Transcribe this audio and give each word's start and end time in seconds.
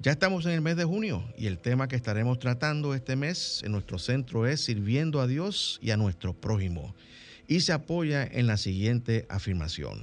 Ya 0.00 0.12
estamos 0.12 0.44
en 0.44 0.52
el 0.52 0.60
mes 0.60 0.76
de 0.76 0.84
junio 0.84 1.24
y 1.38 1.46
el 1.46 1.58
tema 1.58 1.88
que 1.88 1.96
estaremos 1.96 2.38
tratando 2.38 2.94
este 2.94 3.16
mes 3.16 3.62
en 3.64 3.72
nuestro 3.72 3.98
centro 3.98 4.46
es 4.46 4.60
sirviendo 4.60 5.20
a 5.20 5.26
Dios 5.26 5.78
y 5.82 5.92
a 5.92 5.96
nuestro 5.96 6.34
prójimo 6.34 6.94
y 7.48 7.60
se 7.60 7.72
apoya 7.72 8.24
en 8.24 8.46
la 8.46 8.56
siguiente 8.56 9.26
afirmación. 9.28 10.02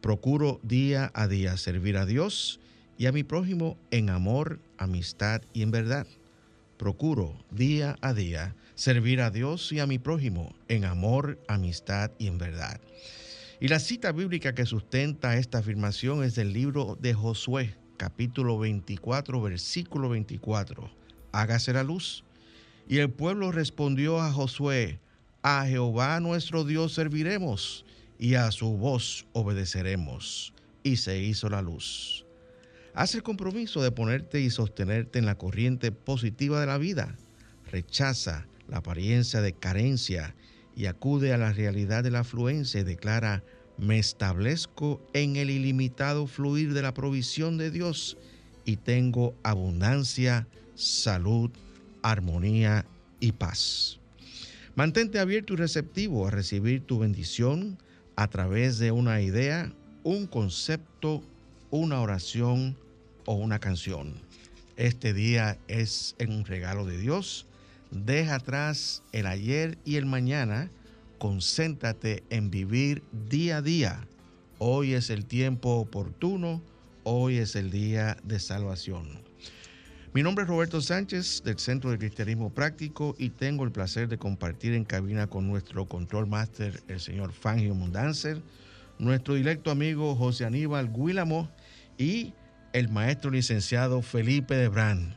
Procuro 0.00 0.58
día 0.62 1.10
a 1.14 1.28
día 1.28 1.56
servir 1.56 1.96
a 1.96 2.06
Dios 2.06 2.60
y 2.98 3.06
a 3.06 3.12
mi 3.12 3.22
prójimo 3.22 3.76
en 3.90 4.10
amor, 4.10 4.58
amistad 4.78 5.42
y 5.52 5.62
en 5.62 5.70
verdad. 5.70 6.06
Procuro 6.76 7.36
día 7.50 7.96
a 8.00 8.14
día 8.14 8.54
servir 8.74 9.20
a 9.20 9.30
Dios 9.30 9.70
y 9.72 9.78
a 9.78 9.86
mi 9.86 9.98
prójimo 9.98 10.54
en 10.68 10.86
amor, 10.86 11.38
amistad 11.46 12.10
y 12.18 12.26
en 12.26 12.38
verdad. 12.38 12.80
Y 13.60 13.68
la 13.68 13.78
cita 13.78 14.10
bíblica 14.10 14.54
que 14.54 14.64
sustenta 14.64 15.36
esta 15.36 15.58
afirmación 15.58 16.24
es 16.24 16.34
del 16.34 16.54
libro 16.54 16.96
de 16.98 17.12
Josué, 17.12 17.74
capítulo 18.00 18.58
24, 18.58 19.42
versículo 19.42 20.08
24. 20.08 20.90
Hágase 21.32 21.74
la 21.74 21.82
luz. 21.82 22.24
Y 22.88 22.96
el 22.96 23.10
pueblo 23.10 23.52
respondió 23.52 24.22
a 24.22 24.32
Josué, 24.32 24.98
a 25.42 25.66
Jehová 25.66 26.18
nuestro 26.20 26.64
Dios 26.64 26.94
serviremos 26.94 27.84
y 28.18 28.36
a 28.36 28.50
su 28.52 28.78
voz 28.78 29.26
obedeceremos. 29.34 30.54
Y 30.82 30.96
se 30.96 31.18
hizo 31.18 31.50
la 31.50 31.60
luz. 31.60 32.24
Haz 32.94 33.14
el 33.14 33.22
compromiso 33.22 33.82
de 33.82 33.92
ponerte 33.92 34.40
y 34.40 34.48
sostenerte 34.48 35.18
en 35.18 35.26
la 35.26 35.34
corriente 35.34 35.92
positiva 35.92 36.58
de 36.58 36.68
la 36.68 36.78
vida. 36.78 37.18
Rechaza 37.70 38.46
la 38.66 38.78
apariencia 38.78 39.42
de 39.42 39.52
carencia 39.52 40.34
y 40.74 40.86
acude 40.86 41.34
a 41.34 41.36
la 41.36 41.52
realidad 41.52 42.02
de 42.02 42.12
la 42.12 42.20
afluencia 42.20 42.80
y 42.80 42.84
declara, 42.84 43.44
me 43.80 43.98
establezco 43.98 45.00
en 45.14 45.36
el 45.36 45.50
ilimitado 45.50 46.26
fluir 46.26 46.74
de 46.74 46.82
la 46.82 46.92
provisión 46.92 47.56
de 47.56 47.70
Dios 47.70 48.16
y 48.64 48.76
tengo 48.76 49.34
abundancia, 49.42 50.46
salud, 50.74 51.50
armonía 52.02 52.84
y 53.20 53.32
paz. 53.32 53.98
Mantente 54.74 55.18
abierto 55.18 55.54
y 55.54 55.56
receptivo 55.56 56.26
a 56.26 56.30
recibir 56.30 56.82
tu 56.82 56.98
bendición 56.98 57.78
a 58.16 58.28
través 58.28 58.78
de 58.78 58.92
una 58.92 59.20
idea, 59.22 59.72
un 60.04 60.26
concepto, 60.26 61.22
una 61.70 62.00
oración 62.00 62.76
o 63.24 63.34
una 63.34 63.58
canción. 63.58 64.14
Este 64.76 65.12
día 65.12 65.58
es 65.68 66.14
un 66.26 66.44
regalo 66.44 66.84
de 66.84 66.98
Dios. 66.98 67.46
Deja 67.90 68.36
atrás 68.36 69.02
el 69.12 69.26
ayer 69.26 69.78
y 69.84 69.96
el 69.96 70.06
mañana 70.06 70.70
concéntrate 71.20 72.24
en 72.30 72.50
vivir 72.50 73.02
día 73.28 73.58
a 73.58 73.62
día. 73.62 74.08
Hoy 74.58 74.94
es 74.94 75.10
el 75.10 75.26
tiempo 75.26 75.74
oportuno, 75.74 76.62
hoy 77.04 77.36
es 77.36 77.56
el 77.56 77.70
día 77.70 78.16
de 78.24 78.40
salvación. 78.40 79.20
Mi 80.14 80.22
nombre 80.22 80.44
es 80.44 80.48
Roberto 80.48 80.80
Sánchez 80.80 81.42
del 81.44 81.58
Centro 81.58 81.90
de 81.90 81.98
Cristianismo 81.98 82.48
Práctico 82.48 83.14
y 83.18 83.28
tengo 83.28 83.64
el 83.64 83.70
placer 83.70 84.08
de 84.08 84.16
compartir 84.16 84.72
en 84.72 84.86
cabina 84.86 85.26
con 85.26 85.46
nuestro 85.46 85.86
control 85.86 86.26
master, 86.26 86.82
el 86.88 87.00
señor 87.00 87.32
Fangio 87.32 87.74
Mundancer, 87.74 88.40
nuestro 88.98 89.34
directo 89.34 89.70
amigo 89.70 90.16
José 90.16 90.46
Aníbal 90.46 90.90
Guílamo 90.90 91.50
y 91.98 92.32
el 92.72 92.88
maestro 92.88 93.30
licenciado 93.30 94.00
Felipe 94.00 94.54
Debrán. 94.54 95.14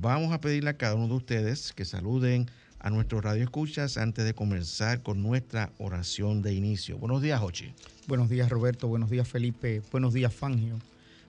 Vamos 0.00 0.32
a 0.32 0.40
pedirle 0.40 0.70
a 0.70 0.78
cada 0.78 0.94
uno 0.94 1.08
de 1.08 1.14
ustedes 1.14 1.74
que 1.74 1.84
saluden 1.84 2.48
a 2.86 2.90
nuestros 2.90 3.24
radioescuchas 3.24 3.96
antes 3.96 4.24
de 4.24 4.32
comenzar 4.32 5.02
con 5.02 5.20
nuestra 5.20 5.72
oración 5.78 6.40
de 6.40 6.54
inicio. 6.54 6.96
Buenos 6.98 7.20
días, 7.20 7.40
Jochi. 7.40 7.74
Buenos 8.06 8.28
días, 8.28 8.48
Roberto. 8.48 8.86
Buenos 8.86 9.10
días, 9.10 9.26
Felipe. 9.26 9.82
Buenos 9.90 10.14
días, 10.14 10.32
Fangio. 10.32 10.78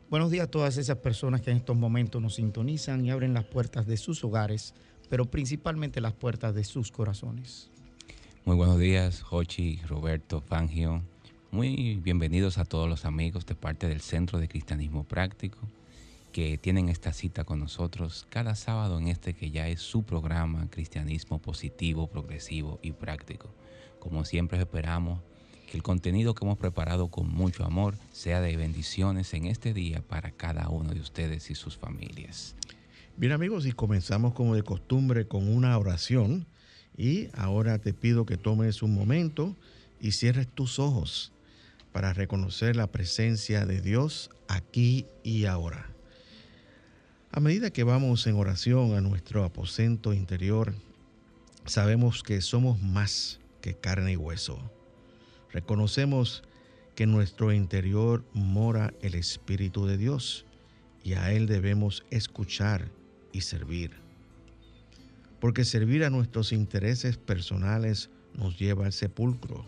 Buenos 0.08 0.30
días 0.30 0.44
a 0.44 0.52
todas 0.52 0.78
esas 0.78 0.98
personas 0.98 1.42
que 1.42 1.50
en 1.50 1.58
estos 1.58 1.76
momentos 1.76 2.22
nos 2.22 2.36
sintonizan 2.36 3.04
y 3.04 3.10
abren 3.10 3.34
las 3.34 3.44
puertas 3.44 3.88
de 3.88 3.98
sus 3.98 4.24
hogares, 4.24 4.76
pero 5.10 5.26
principalmente 5.26 6.00
las 6.00 6.14
puertas 6.14 6.54
de 6.54 6.64
sus 6.64 6.92
corazones. 6.92 7.72
Muy 8.46 8.56
buenos 8.56 8.78
días, 8.78 9.24
Jochi, 9.24 9.82
Roberto, 9.88 10.42
Fangio. 10.42 11.02
Muy 11.50 11.96
bienvenidos 11.96 12.60
a 12.60 12.66
todos 12.66 12.88
los 12.88 13.04
amigos 13.04 13.48
de 13.48 13.56
parte 13.56 13.88
del 13.88 14.02
Centro 14.02 14.38
de 14.38 14.48
Cristianismo 14.48 15.06
Práctico 15.06 15.58
que 16.38 16.60
tienen 16.60 16.88
esta 16.88 17.14
cita 17.14 17.46
con 17.46 17.60
nosotros 17.60 18.28
cada 18.30 18.54
sábado 18.54 19.00
en 19.00 19.08
este 19.08 19.34
que 19.34 19.50
ya 19.50 19.70
es 19.70 19.82
su 19.82 20.04
programa 20.04 20.70
Cristianismo 20.70 21.42
Positivo, 21.42 22.06
Progresivo 22.06 22.80
y 22.84 22.92
Práctico. 22.92 23.50
Como 23.98 24.24
siempre 24.24 24.60
esperamos 24.60 25.20
que 25.66 25.78
el 25.78 25.82
contenido 25.82 26.36
que 26.36 26.46
hemos 26.46 26.60
preparado 26.60 27.08
con 27.08 27.28
mucho 27.28 27.66
amor 27.66 27.96
sea 28.12 28.40
de 28.40 28.56
bendiciones 28.56 29.34
en 29.34 29.48
este 29.48 29.74
día 29.74 30.04
para 30.04 30.30
cada 30.30 30.70
uno 30.70 30.94
de 30.94 31.00
ustedes 31.00 31.50
y 31.50 31.56
sus 31.56 31.76
familias. 31.76 32.56
Bien 33.16 33.32
amigos, 33.32 33.66
y 33.66 33.72
comenzamos 33.72 34.36
como 34.36 34.54
de 34.54 34.62
costumbre 34.62 35.28
con 35.28 35.50
una 35.52 35.76
oración 35.76 36.46
y 36.96 37.30
ahora 37.34 37.80
te 37.80 37.96
pido 37.96 38.28
que 38.28 38.38
tomes 38.38 38.84
un 38.84 38.94
momento 38.94 39.56
y 40.00 40.12
cierres 40.12 40.48
tus 40.48 40.78
ojos 40.78 41.34
para 41.92 42.14
reconocer 42.14 42.76
la 42.76 42.86
presencia 42.86 43.66
de 43.66 43.82
Dios 43.82 44.30
aquí 44.48 45.08
y 45.24 45.46
ahora. 45.46 45.97
A 47.32 47.40
medida 47.40 47.72
que 47.72 47.84
vamos 47.84 48.26
en 48.26 48.36
oración 48.36 48.96
a 48.96 49.02
nuestro 49.02 49.44
aposento 49.44 50.14
interior, 50.14 50.74
sabemos 51.66 52.24
que 52.24 52.42
somos 52.42 52.82
más 52.82 53.40
que 53.62 53.76
carne 53.76 54.14
y 54.14 54.16
hueso. 54.16 54.60
Reconocemos 55.52 56.44
que 56.96 57.04
en 57.04 57.12
nuestro 57.12 57.52
interior 57.52 58.24
mora 58.34 58.94
el 59.02 59.14
Espíritu 59.14 59.86
de 59.86 59.98
Dios 59.98 60.46
y 61.04 61.14
a 61.14 61.32
Él 61.32 61.48
debemos 61.48 62.06
escuchar 62.12 62.90
y 63.34 63.42
servir. 63.42 63.92
Porque 65.40 65.66
servir 65.66 66.06
a 66.06 66.10
nuestros 66.10 66.54
intereses 66.54 67.18
personales 67.18 68.10
nos 68.34 68.58
lleva 68.58 68.86
al 68.86 68.94
sepulcro, 68.94 69.66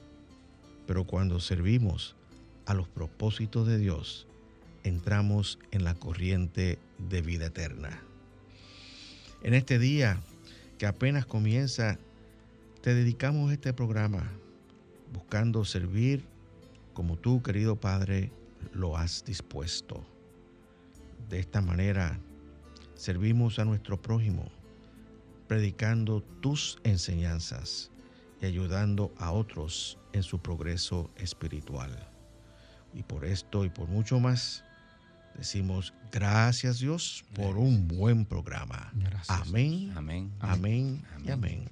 pero 0.87 1.03
cuando 1.05 1.39
servimos 1.39 2.15
a 2.65 2.73
los 2.73 2.87
propósitos 2.87 3.67
de 3.67 3.77
Dios, 3.77 4.28
entramos 4.83 5.59
en 5.71 5.83
la 5.83 5.95
corriente 5.95 6.79
de 6.97 7.21
vida 7.21 7.47
eterna. 7.47 8.01
En 9.43 9.53
este 9.53 9.79
día 9.79 10.21
que 10.77 10.85
apenas 10.85 11.25
comienza, 11.25 11.97
te 12.81 12.93
dedicamos 12.93 13.51
este 13.51 13.73
programa 13.73 14.31
buscando 15.13 15.65
servir 15.65 16.23
como 16.93 17.15
tú, 17.15 17.41
querido 17.41 17.77
Padre, 17.77 18.31
lo 18.73 18.97
has 18.97 19.23
dispuesto. 19.23 20.03
De 21.29 21.39
esta 21.39 21.61
manera, 21.61 22.19
servimos 22.95 23.59
a 23.59 23.65
nuestro 23.65 24.01
prójimo, 24.01 24.51
predicando 25.47 26.21
tus 26.41 26.77
enseñanzas 26.83 27.89
y 28.41 28.47
ayudando 28.47 29.13
a 29.17 29.31
otros 29.31 29.97
en 30.11 30.23
su 30.23 30.39
progreso 30.39 31.09
espiritual. 31.15 32.09
Y 32.93 33.03
por 33.03 33.23
esto 33.23 33.63
y 33.63 33.69
por 33.69 33.87
mucho 33.87 34.19
más, 34.19 34.65
Decimos 35.39 35.93
gracias 36.11 36.79
Dios 36.79 37.23
por 37.33 37.57
un 37.57 37.87
buen 37.87 38.25
programa. 38.25 38.91
Amén. 39.29 39.93
Amén. 39.95 40.29
Amén. 40.41 41.01
Y 41.23 41.31
amén. 41.31 41.63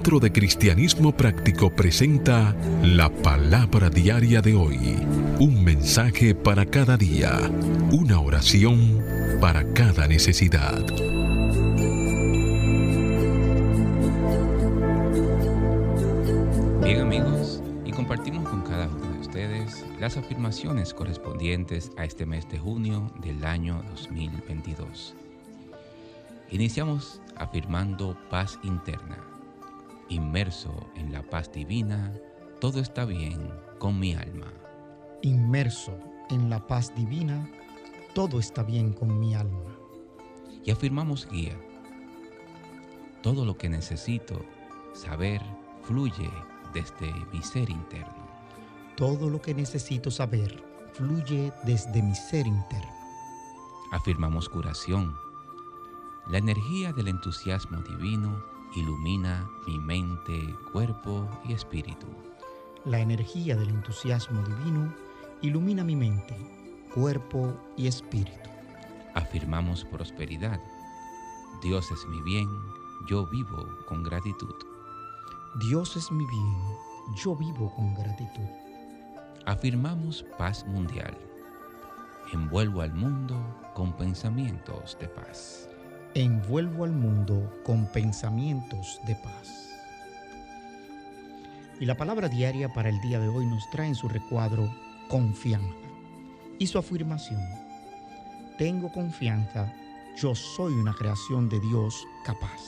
Centro 0.00 0.18
de 0.18 0.32
Cristianismo 0.32 1.12
Práctico 1.14 1.68
presenta 1.68 2.56
la 2.82 3.10
palabra 3.10 3.90
diaria 3.90 4.40
de 4.40 4.54
hoy. 4.54 4.96
Un 5.38 5.62
mensaje 5.62 6.34
para 6.34 6.64
cada 6.64 6.96
día. 6.96 7.38
Una 7.92 8.18
oración 8.18 9.04
para 9.42 9.62
cada 9.74 10.08
necesidad. 10.08 10.86
Bien 16.82 17.00
amigos, 17.02 17.62
y 17.84 17.92
compartimos 17.92 18.48
con 18.48 18.62
cada 18.62 18.88
uno 18.88 19.12
de 19.12 19.20
ustedes 19.20 19.84
las 20.00 20.16
afirmaciones 20.16 20.94
correspondientes 20.94 21.92
a 21.98 22.06
este 22.06 22.24
mes 22.24 22.48
de 22.48 22.58
junio 22.58 23.12
del 23.20 23.44
año 23.44 23.82
2022. 23.90 25.14
Iniciamos 26.52 27.20
afirmando 27.36 28.16
paz 28.30 28.58
interna. 28.62 29.18
Inmerso 30.10 30.74
en 30.96 31.12
la 31.12 31.22
paz 31.22 31.52
divina, 31.52 32.12
todo 32.60 32.80
está 32.80 33.04
bien 33.04 33.48
con 33.78 34.00
mi 34.00 34.12
alma. 34.14 34.52
Inmerso 35.22 35.96
en 36.30 36.50
la 36.50 36.66
paz 36.66 36.92
divina, 36.96 37.48
todo 38.12 38.40
está 38.40 38.64
bien 38.64 38.92
con 38.92 39.20
mi 39.20 39.36
alma. 39.36 39.70
Y 40.64 40.72
afirmamos 40.72 41.28
guía. 41.30 41.56
Todo 43.22 43.44
lo 43.44 43.56
que 43.56 43.68
necesito 43.68 44.44
saber 44.94 45.40
fluye 45.84 46.28
desde 46.74 47.12
mi 47.32 47.40
ser 47.40 47.70
interno. 47.70 48.26
Todo 48.96 49.30
lo 49.30 49.40
que 49.40 49.54
necesito 49.54 50.10
saber 50.10 50.60
fluye 50.92 51.52
desde 51.62 52.02
mi 52.02 52.16
ser 52.16 52.48
interno. 52.48 52.94
Afirmamos 53.92 54.48
curación 54.48 55.14
la 56.26 56.38
energía 56.38 56.92
del 56.92 57.08
entusiasmo 57.08 57.80
divino 57.82 58.49
ilumina 58.76 59.50
mi 59.66 59.78
mente, 59.78 60.54
cuerpo 60.72 61.28
y 61.44 61.52
espíritu. 61.52 62.06
La 62.84 63.00
energía 63.00 63.56
del 63.56 63.70
entusiasmo 63.70 64.42
divino 64.42 64.94
ilumina 65.42 65.82
mi 65.82 65.96
mente, 65.96 66.36
cuerpo 66.94 67.52
y 67.76 67.88
espíritu. 67.88 68.48
Afirmamos 69.14 69.84
prosperidad. 69.84 70.60
Dios 71.62 71.90
es 71.90 72.06
mi 72.06 72.22
bien, 72.22 72.48
yo 73.08 73.26
vivo 73.26 73.66
con 73.88 74.04
gratitud. 74.04 74.54
Dios 75.68 75.96
es 75.96 76.12
mi 76.12 76.24
bien, 76.26 76.56
yo 77.16 77.34
vivo 77.34 77.74
con 77.74 77.92
gratitud. 77.94 78.48
Afirmamos 79.46 80.24
paz 80.38 80.64
mundial. 80.66 81.18
Envuelvo 82.32 82.82
al 82.82 82.94
mundo 82.94 83.36
con 83.74 83.92
pensamientos 83.94 84.96
de 85.00 85.08
paz 85.08 85.69
envuelvo 86.14 86.84
al 86.84 86.92
mundo 86.92 87.60
con 87.64 87.86
pensamientos 87.86 89.00
de 89.06 89.14
paz. 89.14 89.68
Y 91.78 91.86
la 91.86 91.96
palabra 91.96 92.28
diaria 92.28 92.68
para 92.68 92.88
el 92.88 93.00
día 93.00 93.20
de 93.20 93.28
hoy 93.28 93.46
nos 93.46 93.68
trae 93.70 93.88
en 93.88 93.94
su 93.94 94.08
recuadro 94.08 94.70
confianza 95.08 95.74
y 96.58 96.66
su 96.66 96.78
afirmación. 96.78 97.40
Tengo 98.58 98.92
confianza, 98.92 99.72
yo 100.16 100.34
soy 100.34 100.74
una 100.74 100.92
creación 100.92 101.48
de 101.48 101.60
Dios 101.60 102.06
capaz. 102.24 102.60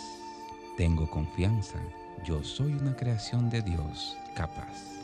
Tengo 0.77 1.11
confianza, 1.11 1.79
yo 2.25 2.43
soy 2.43 2.73
una 2.73 2.97
creación 2.97 3.51
de 3.51 3.61
Dios 3.61 4.17
capaz. 4.35 5.03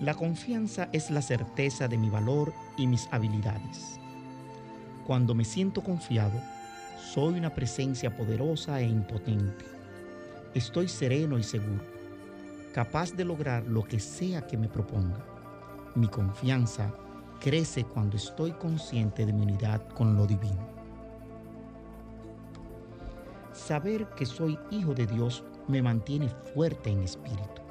La 0.00 0.14
confianza 0.14 0.88
es 0.92 1.10
la 1.10 1.20
certeza 1.20 1.88
de 1.88 1.98
mi 1.98 2.08
valor 2.08 2.54
y 2.78 2.86
mis 2.86 3.08
habilidades. 3.10 3.98
Cuando 5.06 5.34
me 5.34 5.44
siento 5.44 5.82
confiado, 5.82 6.40
soy 7.00 7.38
una 7.38 7.50
presencia 7.50 8.14
poderosa 8.14 8.80
e 8.80 8.86
impotente. 8.86 9.64
Estoy 10.54 10.86
sereno 10.86 11.38
y 11.38 11.42
seguro, 11.42 11.82
capaz 12.72 13.12
de 13.12 13.24
lograr 13.24 13.66
lo 13.66 13.82
que 13.82 13.98
sea 13.98 14.46
que 14.46 14.56
me 14.56 14.68
proponga. 14.68 15.18
Mi 15.96 16.06
confianza 16.06 16.92
crece 17.40 17.84
cuando 17.84 18.16
estoy 18.16 18.52
consciente 18.52 19.26
de 19.26 19.32
mi 19.32 19.42
unidad 19.42 19.88
con 19.88 20.14
lo 20.14 20.26
divino. 20.26 20.68
Saber 23.52 24.06
que 24.10 24.26
soy 24.26 24.58
hijo 24.70 24.94
de 24.94 25.06
Dios 25.06 25.42
me 25.66 25.82
mantiene 25.82 26.28
fuerte 26.54 26.90
en 26.90 27.02
espíritu. 27.02 27.62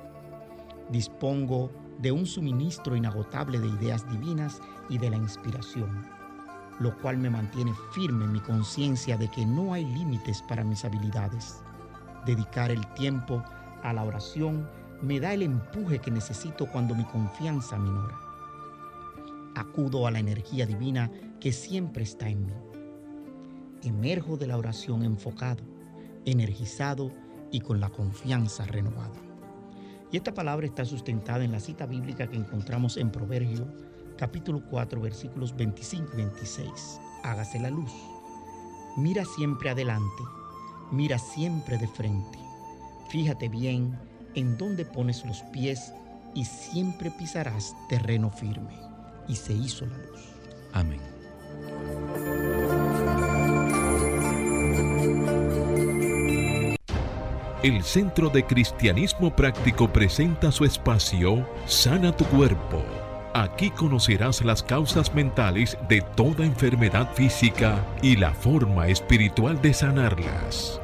Dispongo 0.89 1.71
de 1.99 2.11
un 2.11 2.25
suministro 2.25 2.95
inagotable 2.95 3.59
de 3.59 3.67
ideas 3.67 4.09
divinas 4.09 4.59
y 4.89 4.97
de 4.97 5.09
la 5.09 5.17
inspiración 5.17 6.18
lo 6.79 6.97
cual 6.97 7.17
me 7.17 7.29
mantiene 7.29 7.73
firme 7.91 8.25
en 8.25 8.31
mi 8.31 8.39
conciencia 8.39 9.17
de 9.17 9.27
que 9.29 9.45
no 9.45 9.73
hay 9.73 9.85
límites 9.85 10.41
para 10.41 10.63
mis 10.63 10.85
habilidades. 10.85 11.61
Dedicar 12.25 12.71
el 12.71 12.85
tiempo 12.93 13.43
a 13.83 13.93
la 13.93 14.03
oración 14.03 14.67
me 15.01 15.19
da 15.19 15.33
el 15.33 15.43
empuje 15.43 15.99
que 15.99 16.11
necesito 16.11 16.65
cuando 16.67 16.95
mi 16.95 17.03
confianza 17.05 17.77
minora. 17.77 18.17
Acudo 19.55 20.07
a 20.07 20.11
la 20.11 20.19
energía 20.19 20.65
divina 20.65 21.11
que 21.39 21.51
siempre 21.51 22.03
está 22.03 22.29
en 22.29 22.45
mí. 22.45 22.53
Emerjo 23.83 24.37
de 24.37 24.47
la 24.47 24.57
oración 24.57 25.03
enfocado, 25.03 25.63
energizado 26.25 27.11
y 27.51 27.61
con 27.61 27.79
la 27.79 27.89
confianza 27.89 28.65
renovada. 28.65 29.15
Y 30.11 30.17
esta 30.17 30.33
palabra 30.33 30.65
está 30.65 30.85
sustentada 30.85 31.43
en 31.43 31.51
la 31.51 31.59
cita 31.59 31.85
bíblica 31.85 32.27
que 32.27 32.37
encontramos 32.37 32.97
en 32.97 33.11
Proverbio 33.11 33.67
capítulo 34.19 34.61
4, 34.69 34.99
versículos 34.99 35.55
25 35.55 36.09
y 36.13 36.17
26. 36.17 36.99
Hágase 37.23 37.57
la 37.57 37.69
luz. 37.69 37.91
Mira 38.97 39.23
siempre 39.23 39.69
adelante, 39.69 40.23
mira 40.91 41.17
siempre 41.17 41.77
de 41.77 41.87
frente. 41.87 42.37
Fíjate 43.09 43.47
bien 43.47 43.97
en 44.35 44.57
dónde 44.57 44.83
pones 44.83 45.25
los 45.25 45.41
pies 45.53 45.93
y 46.35 46.43
siempre 46.43 47.11
pisarás 47.11 47.73
terreno 47.87 48.29
firme. 48.29 48.77
Y 49.29 49.37
se 49.37 49.53
hizo 49.53 49.85
la 49.85 49.97
luz. 49.97 50.19
Amén. 50.73 50.99
El 57.63 57.83
Centro 57.83 58.29
de 58.29 58.45
Cristianismo 58.45 59.33
Práctico 59.35 59.91
presenta 59.91 60.51
su 60.51 60.65
espacio 60.65 61.47
Sana 61.65 62.15
tu 62.15 62.25
Cuerpo 62.25 62.98
Aquí 63.39 63.69
conocerás 63.69 64.43
las 64.43 64.61
causas 64.61 65.15
mentales 65.15 65.77
de 65.87 66.01
toda 66.17 66.45
enfermedad 66.45 67.13
física 67.13 67.87
y 68.03 68.17
la 68.17 68.33
forma 68.33 68.89
espiritual 68.89 69.61
de 69.61 69.73
sanarlas. 69.73 70.81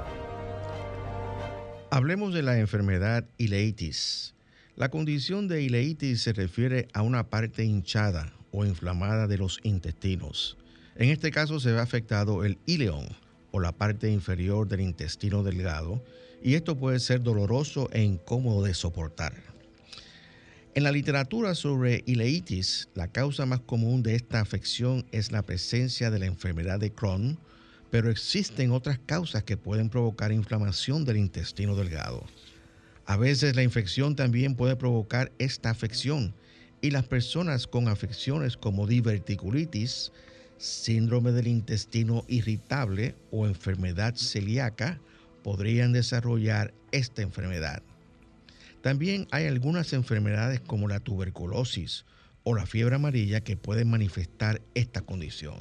Hablemos 1.89 2.33
de 2.33 2.43
la 2.43 2.57
enfermedad 2.57 3.25
ileitis. 3.37 4.35
La 4.77 4.87
condición 4.87 5.49
de 5.49 5.63
ileitis 5.63 6.21
se 6.21 6.31
refiere 6.31 6.87
a 6.93 7.01
una 7.01 7.29
parte 7.29 7.65
hinchada 7.65 8.31
o 8.51 8.63
inflamada 8.63 9.27
de 9.27 9.37
los 9.37 9.59
intestinos. 9.63 10.55
En 10.95 11.09
este 11.09 11.31
caso 11.31 11.59
se 11.59 11.73
ve 11.73 11.81
afectado 11.81 12.45
el 12.45 12.57
ileón 12.65 13.09
o 13.51 13.59
la 13.59 13.73
parte 13.73 14.09
inferior 14.09 14.69
del 14.69 14.79
intestino 14.79 15.43
delgado 15.43 16.01
y 16.41 16.53
esto 16.53 16.77
puede 16.77 17.01
ser 17.01 17.21
doloroso 17.21 17.89
e 17.91 18.01
incómodo 18.01 18.63
de 18.63 18.73
soportar. 18.73 19.54
En 20.75 20.83
la 20.83 20.91
literatura 20.91 21.55
sobre 21.55 22.03
ileitis, 22.05 22.89
la 22.95 23.07
causa 23.07 23.45
más 23.45 23.61
común 23.61 24.03
de 24.03 24.13
esta 24.13 24.41
afección 24.41 25.05
es 25.13 25.31
la 25.31 25.41
presencia 25.41 26.11
de 26.11 26.19
la 26.19 26.25
enfermedad 26.25 26.81
de 26.81 26.91
Crohn, 26.91 27.39
pero 27.91 28.09
existen 28.09 28.73
otras 28.73 28.99
causas 29.05 29.43
que 29.43 29.55
pueden 29.55 29.89
provocar 29.89 30.33
inflamación 30.33 31.05
del 31.05 31.15
intestino 31.15 31.77
delgado. 31.77 32.25
A 33.05 33.15
veces 33.15 33.55
la 33.55 33.63
infección 33.63 34.17
también 34.17 34.55
puede 34.55 34.75
provocar 34.75 35.31
esta 35.39 35.69
afección 35.69 36.33
y 36.81 36.91
las 36.91 37.05
personas 37.05 37.67
con 37.67 37.87
afecciones 37.87 38.57
como 38.57 38.85
diverticulitis, 38.85 40.11
síndrome 40.57 41.31
del 41.31 41.47
intestino 41.47 42.25
irritable 42.27 43.15
o 43.31 43.47
enfermedad 43.47 44.15
celíaca 44.15 44.99
podrían 45.41 45.93
desarrollar 45.93 46.73
esta 46.91 47.21
enfermedad. 47.21 47.81
También 48.85 49.27
hay 49.31 49.47
algunas 49.47 49.93
enfermedades 49.93 50.61
como 50.61 50.87
la 50.87 50.99
tuberculosis 50.99 52.05
o 52.43 52.53
la 52.53 52.67
fiebre 52.67 52.93
amarilla 52.93 53.41
que 53.41 53.57
pueden 53.57 53.89
manifestar 53.89 54.61
esta 54.75 55.01
condición. 55.01 55.55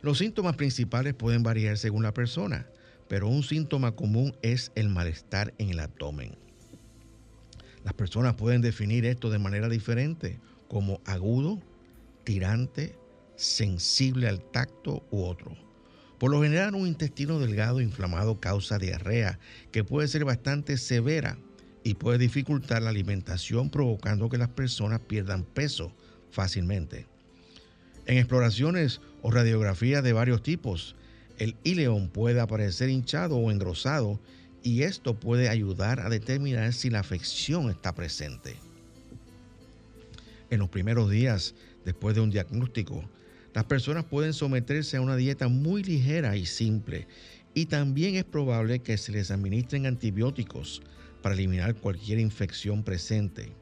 Los 0.00 0.16
síntomas 0.16 0.56
principales 0.56 1.12
pueden 1.12 1.42
variar 1.42 1.76
según 1.76 2.02
la 2.02 2.14
persona, 2.14 2.66
pero 3.08 3.28
un 3.28 3.42
síntoma 3.42 3.92
común 3.92 4.34
es 4.40 4.72
el 4.74 4.88
malestar 4.88 5.52
en 5.58 5.68
el 5.68 5.80
abdomen. 5.80 6.34
Las 7.84 7.92
personas 7.92 8.36
pueden 8.36 8.62
definir 8.62 9.04
esto 9.04 9.28
de 9.28 9.38
manera 9.38 9.68
diferente, 9.68 10.40
como 10.68 10.98
agudo, 11.04 11.60
tirante, 12.24 12.96
sensible 13.36 14.28
al 14.28 14.40
tacto 14.50 15.06
u 15.10 15.24
otro. 15.24 15.54
Por 16.18 16.30
lo 16.30 16.40
general, 16.40 16.74
un 16.74 16.86
intestino 16.86 17.38
delgado 17.38 17.82
inflamado 17.82 18.40
causa 18.40 18.78
diarrea, 18.78 19.38
que 19.72 19.84
puede 19.84 20.08
ser 20.08 20.24
bastante 20.24 20.78
severa 20.78 21.36
y 21.84 21.94
puede 21.94 22.18
dificultar 22.18 22.82
la 22.82 22.90
alimentación 22.90 23.70
provocando 23.70 24.28
que 24.28 24.38
las 24.38 24.48
personas 24.48 25.00
pierdan 25.00 25.44
peso 25.44 25.92
fácilmente. 26.30 27.06
En 28.06 28.18
exploraciones 28.18 29.00
o 29.22 29.30
radiografías 29.30 30.02
de 30.02 30.12
varios 30.12 30.42
tipos, 30.42 30.96
el 31.38 31.56
ileón 31.64 32.08
puede 32.08 32.40
aparecer 32.40 32.88
hinchado 32.88 33.36
o 33.36 33.50
engrosado 33.50 34.20
y 34.62 34.82
esto 34.82 35.18
puede 35.18 35.48
ayudar 35.48 36.00
a 36.00 36.08
determinar 36.08 36.72
si 36.72 36.90
la 36.90 37.00
afección 37.00 37.70
está 37.70 37.94
presente. 37.94 38.56
En 40.50 40.60
los 40.60 40.68
primeros 40.68 41.10
días 41.10 41.54
después 41.84 42.14
de 42.14 42.20
un 42.20 42.30
diagnóstico, 42.30 43.02
las 43.54 43.64
personas 43.64 44.04
pueden 44.04 44.32
someterse 44.32 44.96
a 44.96 45.00
una 45.00 45.16
dieta 45.16 45.48
muy 45.48 45.82
ligera 45.82 46.36
y 46.36 46.46
simple 46.46 47.06
y 47.54 47.66
también 47.66 48.14
es 48.14 48.24
probable 48.24 48.78
que 48.78 48.96
se 48.96 49.12
les 49.12 49.30
administren 49.30 49.86
antibióticos 49.86 50.82
para 51.22 51.34
eliminar 51.34 51.74
cualquier 51.76 52.18
infección 52.18 52.82
presente. 52.82 53.52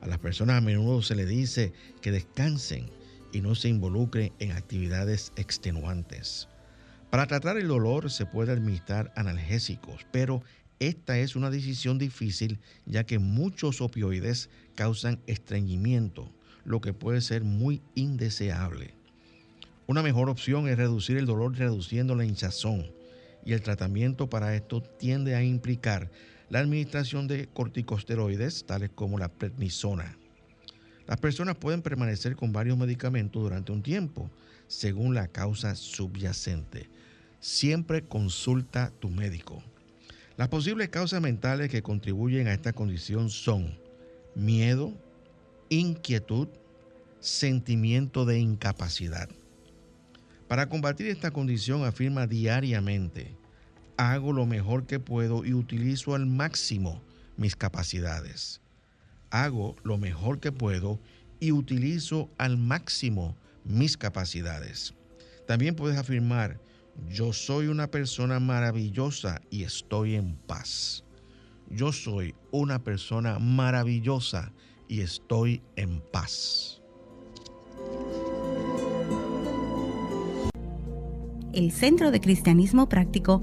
A 0.00 0.06
las 0.06 0.18
personas 0.18 0.56
a 0.56 0.60
menudo 0.60 1.02
se 1.02 1.14
les 1.14 1.28
dice 1.28 1.72
que 2.00 2.10
descansen 2.10 2.86
y 3.32 3.40
no 3.42 3.54
se 3.54 3.68
involucren 3.68 4.32
en 4.38 4.52
actividades 4.52 5.32
extenuantes. 5.36 6.48
Para 7.10 7.26
tratar 7.26 7.58
el 7.58 7.68
dolor 7.68 8.10
se 8.10 8.24
puede 8.24 8.52
administrar 8.52 9.12
analgésicos, 9.16 10.06
pero 10.10 10.42
esta 10.78 11.18
es 11.18 11.36
una 11.36 11.50
decisión 11.50 11.98
difícil 11.98 12.58
ya 12.86 13.04
que 13.04 13.18
muchos 13.18 13.80
opioides 13.80 14.48
causan 14.74 15.20
estreñimiento, 15.26 16.32
lo 16.64 16.80
que 16.80 16.94
puede 16.94 17.20
ser 17.20 17.44
muy 17.44 17.82
indeseable. 17.94 18.94
Una 19.86 20.02
mejor 20.02 20.30
opción 20.30 20.68
es 20.68 20.78
reducir 20.78 21.18
el 21.18 21.26
dolor 21.26 21.58
reduciendo 21.58 22.14
la 22.14 22.24
hinchazón 22.24 22.86
y 23.44 23.52
el 23.52 23.62
tratamiento 23.62 24.30
para 24.30 24.54
esto 24.54 24.82
tiende 24.82 25.34
a 25.34 25.42
implicar 25.42 26.10
la 26.50 26.58
administración 26.58 27.28
de 27.28 27.46
corticosteroides 27.46 28.66
tales 28.66 28.90
como 28.94 29.18
la 29.18 29.28
prednisona. 29.28 30.16
Las 31.06 31.18
personas 31.18 31.56
pueden 31.56 31.82
permanecer 31.82 32.36
con 32.36 32.52
varios 32.52 32.76
medicamentos 32.76 33.42
durante 33.42 33.72
un 33.72 33.82
tiempo 33.82 34.30
según 34.66 35.14
la 35.14 35.28
causa 35.28 35.74
subyacente. 35.74 36.88
Siempre 37.40 38.02
consulta 38.02 38.92
tu 39.00 39.08
médico. 39.08 39.62
Las 40.36 40.48
posibles 40.48 40.88
causas 40.88 41.20
mentales 41.20 41.70
que 41.70 41.82
contribuyen 41.82 42.46
a 42.46 42.52
esta 42.52 42.72
condición 42.72 43.30
son 43.30 43.78
miedo, 44.34 44.92
inquietud, 45.68 46.48
sentimiento 47.20 48.24
de 48.24 48.38
incapacidad. 48.38 49.28
Para 50.48 50.68
combatir 50.68 51.06
esta 51.06 51.30
condición 51.30 51.84
afirma 51.84 52.26
diariamente, 52.26 53.36
hago 54.00 54.32
lo 54.32 54.46
mejor 54.46 54.86
que 54.86 54.98
puedo 54.98 55.44
y 55.44 55.52
utilizo 55.52 56.14
al 56.14 56.24
máximo 56.24 57.02
mis 57.36 57.54
capacidades. 57.54 58.62
Hago 59.30 59.76
lo 59.82 59.98
mejor 59.98 60.40
que 60.40 60.52
puedo 60.52 60.98
y 61.38 61.52
utilizo 61.52 62.30
al 62.38 62.56
máximo 62.56 63.36
mis 63.62 63.98
capacidades. 63.98 64.94
También 65.46 65.76
puedes 65.76 65.98
afirmar, 65.98 66.58
yo 67.10 67.34
soy 67.34 67.66
una 67.66 67.88
persona 67.88 68.40
maravillosa 68.40 69.42
y 69.50 69.64
estoy 69.64 70.14
en 70.14 70.34
paz. 70.46 71.04
Yo 71.68 71.92
soy 71.92 72.34
una 72.52 72.82
persona 72.82 73.38
maravillosa 73.38 74.50
y 74.88 75.02
estoy 75.02 75.60
en 75.76 76.00
paz. 76.10 76.80
El 81.52 81.72
Centro 81.72 82.12
de 82.12 82.20
Cristianismo 82.20 82.88
Práctico 82.88 83.42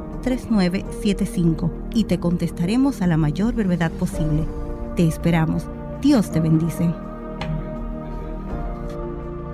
809-350-3975 0.21 1.89
y 1.93 2.03
te 2.05 2.19
contestaremos 2.19 3.01
a 3.01 3.07
la 3.07 3.17
mayor 3.17 3.53
brevedad 3.53 3.91
posible. 3.91 4.45
Te 4.95 5.07
esperamos. 5.07 5.63
Dios 6.01 6.31
te 6.31 6.39
bendice. 6.39 6.91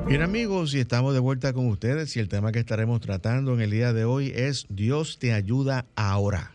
Bien 0.08 0.22
amigos, 0.22 0.74
y 0.74 0.80
estamos 0.80 1.14
de 1.14 1.20
vuelta 1.20 1.52
con 1.52 1.68
ustedes 1.68 2.16
y 2.16 2.22
el 2.22 2.30
tema 2.30 2.54
que 2.54 2.60
estaremos 2.60 3.02
tratando 3.02 3.54
en 3.54 3.60
el 3.60 3.72
día 3.72 3.92
de 3.92 4.06
hoy 4.06 4.32
es 4.34 4.66
Dios 4.70 5.20
te 5.20 5.34
ayuda 5.34 5.86
ahora. 5.96 6.54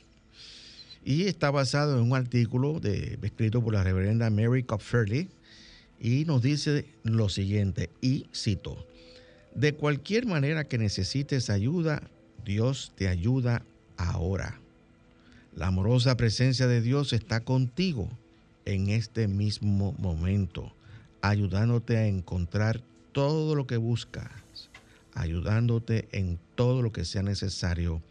Y 1.05 1.25
está 1.25 1.51
basado 1.51 1.99
en 1.99 2.05
un 2.05 2.17
artículo 2.17 2.81
de, 2.81 3.19
escrito 3.23 3.63
por 3.63 3.75
la 3.75 3.85
reverenda 3.85 4.31
Mary 4.31 4.63
Copferly 4.63 5.29
y 6.01 6.25
nos 6.25 6.41
dice 6.41 6.87
lo 7.03 7.29
siguiente, 7.29 7.91
y 8.01 8.27
cito, 8.35 8.87
de 9.55 9.75
cualquier 9.75 10.27
manera 10.27 10.65
que 10.65 10.79
necesites 10.79 11.51
ayuda, 11.51 12.03
Dios 12.45 12.93
te 12.97 13.09
ayuda 13.09 13.63
ahora. 14.11 14.61
La 15.55 15.67
amorosa 15.67 16.17
presencia 16.17 16.67
de 16.67 16.81
Dios 16.81 17.13
está 17.13 17.41
contigo 17.41 18.09
en 18.65 18.89
este 18.89 19.29
mismo 19.29 19.95
momento, 19.99 20.73
ayudándote 21.21 21.99
a 21.99 22.07
encontrar 22.07 22.81
todo 23.13 23.55
lo 23.55 23.67
que 23.67 23.77
buscas, 23.77 24.31
ayudándote 25.15 26.09
en 26.13 26.39
todo 26.55 26.81
lo 26.81 26.93
que 26.93 27.05
sea 27.05 27.23
necesario 27.23 28.03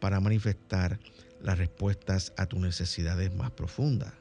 para 0.00 0.20
manifestar 0.20 0.98
las 1.42 1.58
respuestas 1.58 2.32
a 2.36 2.46
tus 2.46 2.60
necesidades 2.60 3.34
más 3.34 3.50
profundas. 3.50 4.12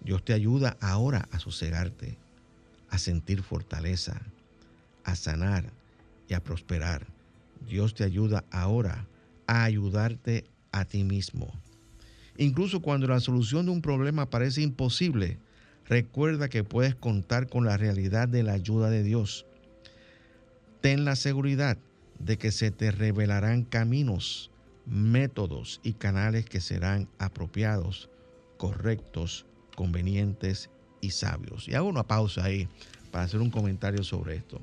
Dios 0.00 0.24
te 0.24 0.34
ayuda 0.34 0.76
ahora 0.80 1.28
a 1.30 1.38
sosegarte, 1.38 2.18
a 2.90 2.98
sentir 2.98 3.42
fortaleza, 3.42 4.20
a 5.04 5.16
sanar 5.16 5.70
y 6.28 6.34
a 6.34 6.42
prosperar. 6.42 7.06
Dios 7.66 7.94
te 7.94 8.04
ayuda 8.04 8.44
ahora 8.50 9.06
a 9.46 9.64
ayudarte 9.64 10.44
a 10.72 10.84
ti 10.84 11.04
mismo. 11.04 11.52
Incluso 12.36 12.80
cuando 12.80 13.06
la 13.06 13.20
solución 13.20 13.66
de 13.66 13.72
un 13.72 13.82
problema 13.82 14.30
parece 14.30 14.62
imposible, 14.62 15.38
recuerda 15.86 16.48
que 16.48 16.64
puedes 16.64 16.94
contar 16.94 17.48
con 17.48 17.64
la 17.64 17.76
realidad 17.76 18.28
de 18.28 18.42
la 18.42 18.52
ayuda 18.52 18.90
de 18.90 19.02
Dios. 19.02 19.46
Ten 20.80 21.04
la 21.04 21.16
seguridad 21.16 21.78
de 22.18 22.38
que 22.38 22.50
se 22.50 22.70
te 22.70 22.90
revelarán 22.90 23.64
caminos, 23.64 24.50
métodos 24.86 25.80
y 25.82 25.92
canales 25.92 26.46
que 26.46 26.60
serán 26.60 27.08
apropiados, 27.18 28.08
correctos, 28.56 29.46
convenientes 29.76 30.70
y 31.00 31.10
sabios. 31.10 31.68
Y 31.68 31.74
hago 31.74 31.88
una 31.88 32.04
pausa 32.04 32.44
ahí 32.44 32.68
para 33.10 33.24
hacer 33.24 33.40
un 33.40 33.50
comentario 33.50 34.02
sobre 34.02 34.36
esto. 34.36 34.60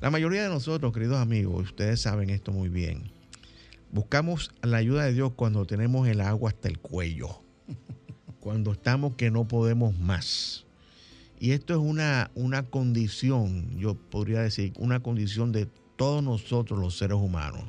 La 0.00 0.10
mayoría 0.10 0.42
de 0.42 0.48
nosotros, 0.48 0.92
queridos 0.92 1.18
amigos, 1.18 1.70
ustedes 1.70 2.00
saben 2.00 2.30
esto 2.30 2.52
muy 2.52 2.68
bien, 2.68 3.10
buscamos 3.92 4.50
la 4.62 4.78
ayuda 4.78 5.04
de 5.04 5.14
Dios 5.14 5.32
cuando 5.34 5.64
tenemos 5.64 6.08
el 6.08 6.20
agua 6.20 6.50
hasta 6.50 6.68
el 6.68 6.78
cuello, 6.78 7.42
cuando 8.40 8.72
estamos 8.72 9.14
que 9.14 9.30
no 9.30 9.46
podemos 9.46 9.98
más. 9.98 10.66
Y 11.40 11.52
esto 11.52 11.72
es 11.72 11.80
una, 11.80 12.30
una 12.34 12.64
condición, 12.64 13.78
yo 13.78 13.94
podría 13.94 14.40
decir, 14.40 14.72
una 14.76 15.00
condición 15.00 15.52
de 15.52 15.68
todos 15.96 16.22
nosotros 16.22 16.78
los 16.78 16.96
seres 16.96 17.16
humanos. 17.16 17.64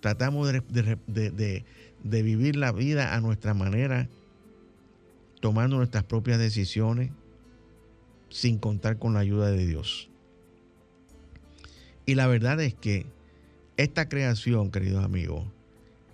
Tratamos 0.00 0.50
de, 0.52 1.64
de 2.02 2.22
vivir 2.22 2.56
la 2.56 2.72
vida 2.72 3.14
a 3.14 3.20
nuestra 3.20 3.54
manera, 3.54 4.08
tomando 5.40 5.76
nuestras 5.76 6.04
propias 6.04 6.38
decisiones, 6.38 7.10
sin 8.30 8.58
contar 8.58 8.98
con 8.98 9.14
la 9.14 9.20
ayuda 9.20 9.50
de 9.50 9.66
Dios. 9.66 10.08
Y 12.06 12.14
la 12.14 12.26
verdad 12.26 12.60
es 12.60 12.74
que 12.74 13.06
esta 13.76 14.08
creación, 14.08 14.70
queridos 14.70 15.04
amigos, 15.04 15.46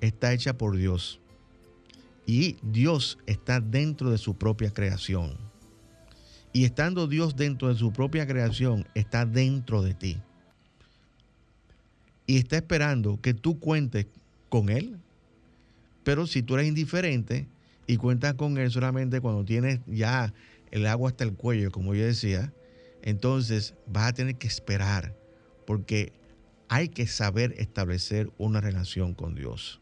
está 0.01 0.33
hecha 0.33 0.57
por 0.57 0.77
Dios. 0.77 1.21
Y 2.27 2.57
Dios 2.63 3.19
está 3.27 3.61
dentro 3.61 4.11
de 4.11 4.19
su 4.19 4.37
propia 4.37 4.71
creación. 4.71 5.37
Y 6.53 6.65
estando 6.65 7.07
Dios 7.07 7.37
dentro 7.37 7.69
de 7.69 7.75
su 7.75 7.93
propia 7.93 8.27
creación, 8.27 8.87
está 8.95 9.25
dentro 9.25 9.83
de 9.83 9.95
ti. 9.95 10.19
Y 12.27 12.37
está 12.37 12.57
esperando 12.57 13.21
que 13.21 13.35
tú 13.35 13.59
cuentes 13.59 14.07
con 14.49 14.69
Él. 14.69 14.99
Pero 16.05 16.27
si 16.27 16.43
tú 16.43 16.55
eres 16.55 16.69
indiferente 16.69 17.47
y 17.87 17.97
cuentas 17.97 18.35
con 18.35 18.59
Él 18.59 18.71
solamente 18.71 19.21
cuando 19.21 19.45
tienes 19.45 19.81
ya 19.87 20.33
el 20.71 20.87
agua 20.87 21.11
hasta 21.11 21.25
el 21.25 21.35
cuello, 21.35 21.71
como 21.71 21.95
yo 21.95 22.05
decía, 22.05 22.53
entonces 23.03 23.75
vas 23.87 24.09
a 24.09 24.13
tener 24.13 24.37
que 24.37 24.49
esperar, 24.49 25.15
porque 25.67 26.13
hay 26.69 26.89
que 26.89 27.07
saber 27.07 27.55
establecer 27.59 28.31
una 28.39 28.61
relación 28.61 29.15
con 29.15 29.35
Dios. 29.35 29.81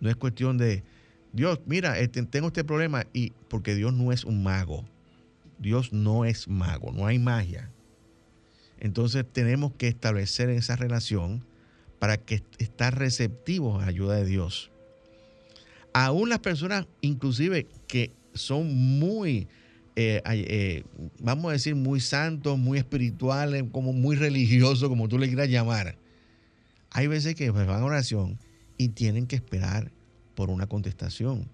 No 0.00 0.10
es 0.10 0.16
cuestión 0.16 0.58
de, 0.58 0.84
Dios, 1.32 1.60
mira, 1.66 1.98
este, 1.98 2.22
tengo 2.24 2.48
este 2.48 2.64
problema, 2.64 3.06
y 3.12 3.30
porque 3.48 3.74
Dios 3.74 3.92
no 3.92 4.12
es 4.12 4.24
un 4.24 4.42
mago. 4.42 4.84
Dios 5.58 5.92
no 5.92 6.24
es 6.24 6.48
mago, 6.48 6.92
no 6.92 7.06
hay 7.06 7.18
magia. 7.18 7.70
Entonces 8.78 9.24
tenemos 9.32 9.72
que 9.74 9.88
establecer 9.88 10.50
esa 10.50 10.76
relación 10.76 11.44
para 11.98 12.18
que 12.18 12.42
estar 12.58 12.98
receptivos 12.98 13.78
a 13.78 13.82
la 13.82 13.88
ayuda 13.88 14.16
de 14.16 14.26
Dios. 14.26 14.70
Aún 15.94 16.28
las 16.28 16.40
personas, 16.40 16.86
inclusive, 17.00 17.66
que 17.86 18.12
son 18.34 18.74
muy, 18.98 19.48
eh, 19.98 20.22
eh, 20.26 20.84
vamos 21.20 21.48
a 21.48 21.52
decir, 21.52 21.74
muy 21.74 22.00
santos, 22.00 22.58
muy 22.58 22.76
espirituales, 22.76 23.64
como 23.72 23.94
muy 23.94 24.14
religiosos, 24.14 24.90
como 24.90 25.08
tú 25.08 25.18
le 25.18 25.26
quieras 25.26 25.48
llamar. 25.48 25.96
Hay 26.90 27.06
veces 27.06 27.34
que 27.34 27.50
pues, 27.50 27.66
van 27.66 27.80
a 27.80 27.84
oración 27.84 28.38
y 28.76 28.90
tienen 28.90 29.26
que 29.26 29.36
esperar 29.36 29.90
por 30.34 30.50
una 30.50 30.66
contestación. 30.66 31.48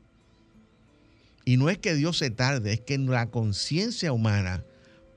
Y 1.44 1.56
no 1.56 1.70
es 1.70 1.78
que 1.78 1.94
Dios 1.94 2.18
se 2.18 2.30
tarde, 2.30 2.72
es 2.72 2.80
que 2.80 2.98
la 2.98 3.30
conciencia 3.30 4.12
humana 4.12 4.64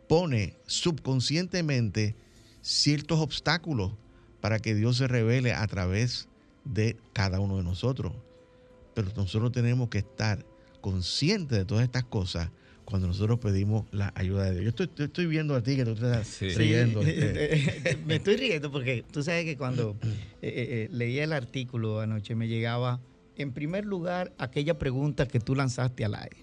pone 0.07 0.55
subconscientemente 0.67 2.15
ciertos 2.61 3.19
obstáculos 3.19 3.93
para 4.39 4.59
que 4.59 4.75
Dios 4.75 4.97
se 4.97 5.07
revele 5.07 5.53
a 5.53 5.65
través 5.65 6.27
de 6.63 6.95
cada 7.13 7.39
uno 7.39 7.57
de 7.57 7.63
nosotros. 7.63 8.13
Pero 8.93 9.11
nosotros 9.15 9.51
tenemos 9.51 9.89
que 9.89 9.99
estar 9.99 10.45
conscientes 10.81 11.57
de 11.57 11.65
todas 11.65 11.83
estas 11.83 12.03
cosas 12.03 12.49
cuando 12.85 13.07
nosotros 13.07 13.39
pedimos 13.39 13.85
la 13.91 14.13
ayuda 14.15 14.51
de 14.51 14.61
Dios. 14.61 14.75
Yo 14.75 15.03
estoy, 15.03 15.25
viendo 15.25 15.55
a 15.55 15.63
ti 15.63 15.75
que 15.75 15.83
tú 15.83 15.95
te 15.95 16.05
estás 16.05 16.39
riendo. 16.55 17.01
Este. 17.05 17.97
me 18.05 18.15
estoy 18.15 18.37
riendo 18.37 18.71
porque 18.71 19.03
tú 19.11 19.23
sabes 19.23 19.43
que 19.43 19.57
cuando 19.57 19.95
eh, 20.03 20.13
eh, 20.41 20.51
eh, 20.69 20.89
leía 20.91 21.23
el 21.23 21.33
artículo 21.33 21.99
anoche 21.99 22.35
me 22.35 22.47
llegaba, 22.47 22.99
en 23.37 23.51
primer 23.51 23.85
lugar, 23.85 24.31
aquella 24.37 24.77
pregunta 24.77 25.27
que 25.27 25.39
tú 25.39 25.55
lanzaste 25.55 26.05
al 26.05 26.15
aire. 26.15 26.37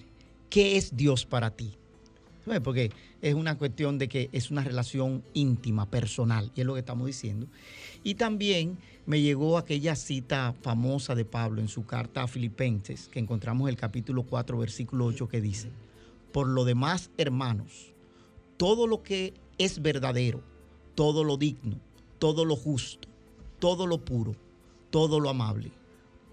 ¿Qué 0.51 0.77
es 0.77 0.97
Dios 0.97 1.25
para 1.25 1.51
ti? 1.51 1.77
Porque 2.65 2.91
es 3.23 3.35
una 3.35 3.57
cuestión 3.57 3.99
de 3.99 4.09
que 4.09 4.29
es 4.33 4.51
una 4.51 4.65
relación 4.65 5.23
íntima, 5.33 5.89
personal, 5.89 6.51
y 6.57 6.61
es 6.61 6.67
lo 6.67 6.75
que 6.75 6.81
estamos 6.81 7.07
diciendo. 7.07 7.47
Y 8.03 8.17
también 8.17 8.79
me 9.07 9.21
llegó 9.21 9.59
aquella 9.59 9.95
cita 9.95 10.53
famosa 10.61 11.15
de 11.15 11.25
Pablo 11.25 11.61
en 11.61 11.69
su 11.69 11.87
carta 11.87 12.25
a 12.25 12.27
Filipenses, 12.27 13.09
que 13.09 13.21
encontramos 13.21 13.69
en 13.69 13.69
el 13.71 13.77
capítulo 13.77 14.25
4, 14.25 14.59
versículo 14.59 15.07
8, 15.07 15.29
que 15.29 15.41
dice, 15.41 15.71
por 16.33 16.49
lo 16.49 16.65
demás, 16.65 17.11
hermanos, 17.17 17.95
todo 18.57 18.87
lo 18.87 19.03
que 19.03 19.35
es 19.59 19.83
verdadero, 19.83 20.43
todo 20.95 21.25
lo 21.25 21.37
digno, 21.37 21.79
todo 22.19 22.45
lo 22.45 22.57
justo, 22.57 23.09
todo 23.59 23.87
lo 23.87 24.05
puro, 24.05 24.35
todo 24.91 25.21
lo 25.21 25.31
amable, 25.31 25.73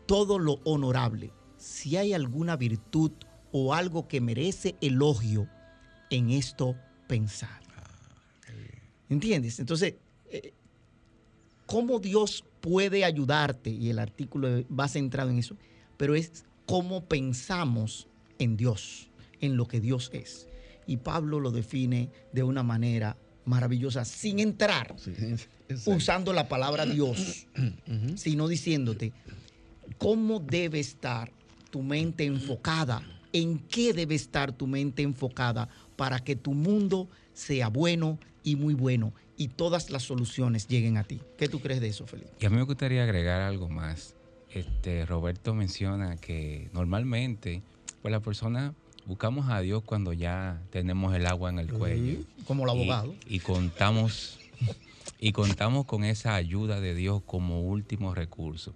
todo 0.05 0.39
lo 0.39 0.59
honorable, 0.63 1.31
si 1.57 1.97
hay 1.97 2.13
alguna 2.13 2.55
virtud 2.55 3.11
o 3.51 3.73
algo 3.73 4.07
que 4.07 4.21
merece 4.21 4.75
elogio, 4.81 5.47
en 6.09 6.31
esto 6.31 6.75
pensar. 7.07 7.61
¿Entiendes? 9.09 9.59
Entonces, 9.59 9.95
eh, 10.29 10.53
¿cómo 11.65 11.99
Dios 11.99 12.43
puede 12.61 13.03
ayudarte? 13.03 13.69
Y 13.71 13.89
el 13.89 13.99
artículo 13.99 14.63
va 14.67 14.87
centrado 14.87 15.31
en 15.31 15.39
eso, 15.39 15.55
pero 15.97 16.15
es 16.15 16.45
cómo 16.65 17.05
pensamos 17.05 18.07
en 18.37 18.55
Dios, 18.55 19.08
en 19.41 19.57
lo 19.57 19.67
que 19.67 19.79
Dios 19.79 20.09
es. 20.13 20.47
Y 20.87 20.97
Pablo 20.97 21.39
lo 21.39 21.51
define 21.51 22.09
de 22.33 22.43
una 22.43 22.63
manera 22.63 23.17
maravillosa, 23.45 24.05
sin 24.05 24.39
entrar, 24.39 24.95
usando 25.85 26.33
la 26.33 26.47
palabra 26.47 26.85
Dios, 26.85 27.47
sino 28.15 28.47
diciéndote 28.47 29.11
cómo 29.97 30.39
debe 30.39 30.79
estar 30.79 31.31
tu 31.71 31.81
mente 31.81 32.25
enfocada, 32.25 33.01
en 33.33 33.59
qué 33.59 33.93
debe 33.93 34.15
estar 34.15 34.51
tu 34.51 34.67
mente 34.67 35.03
enfocada 35.03 35.69
para 35.95 36.19
que 36.19 36.35
tu 36.35 36.53
mundo 36.53 37.07
sea 37.33 37.69
bueno 37.69 38.19
y 38.43 38.55
muy 38.55 38.73
bueno 38.73 39.13
y 39.39 39.47
todas 39.47 39.89
las 39.89 40.03
soluciones 40.03 40.67
lleguen 40.67 40.97
a 40.97 41.03
ti. 41.05 41.21
¿Qué 41.37 41.47
tú 41.47 41.61
crees 41.61 41.79
de 41.79 41.87
eso, 41.87 42.05
Felipe? 42.05 42.29
Y 42.39 42.45
a 42.45 42.49
mí 42.49 42.57
me 42.57 42.63
gustaría 42.63 43.03
agregar 43.03 43.41
algo 43.41 43.69
más. 43.69 44.15
Este, 44.51 45.05
Roberto 45.05 45.53
menciona 45.53 46.17
que 46.17 46.69
normalmente 46.73 47.61
pues 48.01 48.11
la 48.11 48.19
persona 48.19 48.73
buscamos 49.09 49.49
a 49.49 49.59
Dios 49.61 49.81
cuando 49.83 50.13
ya 50.13 50.61
tenemos 50.69 51.15
el 51.15 51.25
agua 51.25 51.49
en 51.49 51.57
el 51.57 51.73
cuello. 51.73 52.19
como 52.45 52.65
el 52.65 52.69
abogado. 52.69 53.15
Y, 53.27 53.39
contamos 53.39 54.37
y 55.19 55.31
contamos 55.31 55.87
con 55.87 56.03
esa 56.03 56.35
ayuda 56.35 56.79
de 56.79 56.93
Dios 56.93 57.23
como 57.25 57.63
último 57.63 58.13
recurso. 58.13 58.75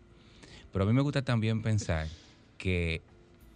Pero 0.72 0.86
a 0.86 0.88
mí 0.88 0.94
me 0.94 1.04
gusta 1.04 1.22
también 1.22 1.62
pensar 1.62 2.08
que 2.58 3.04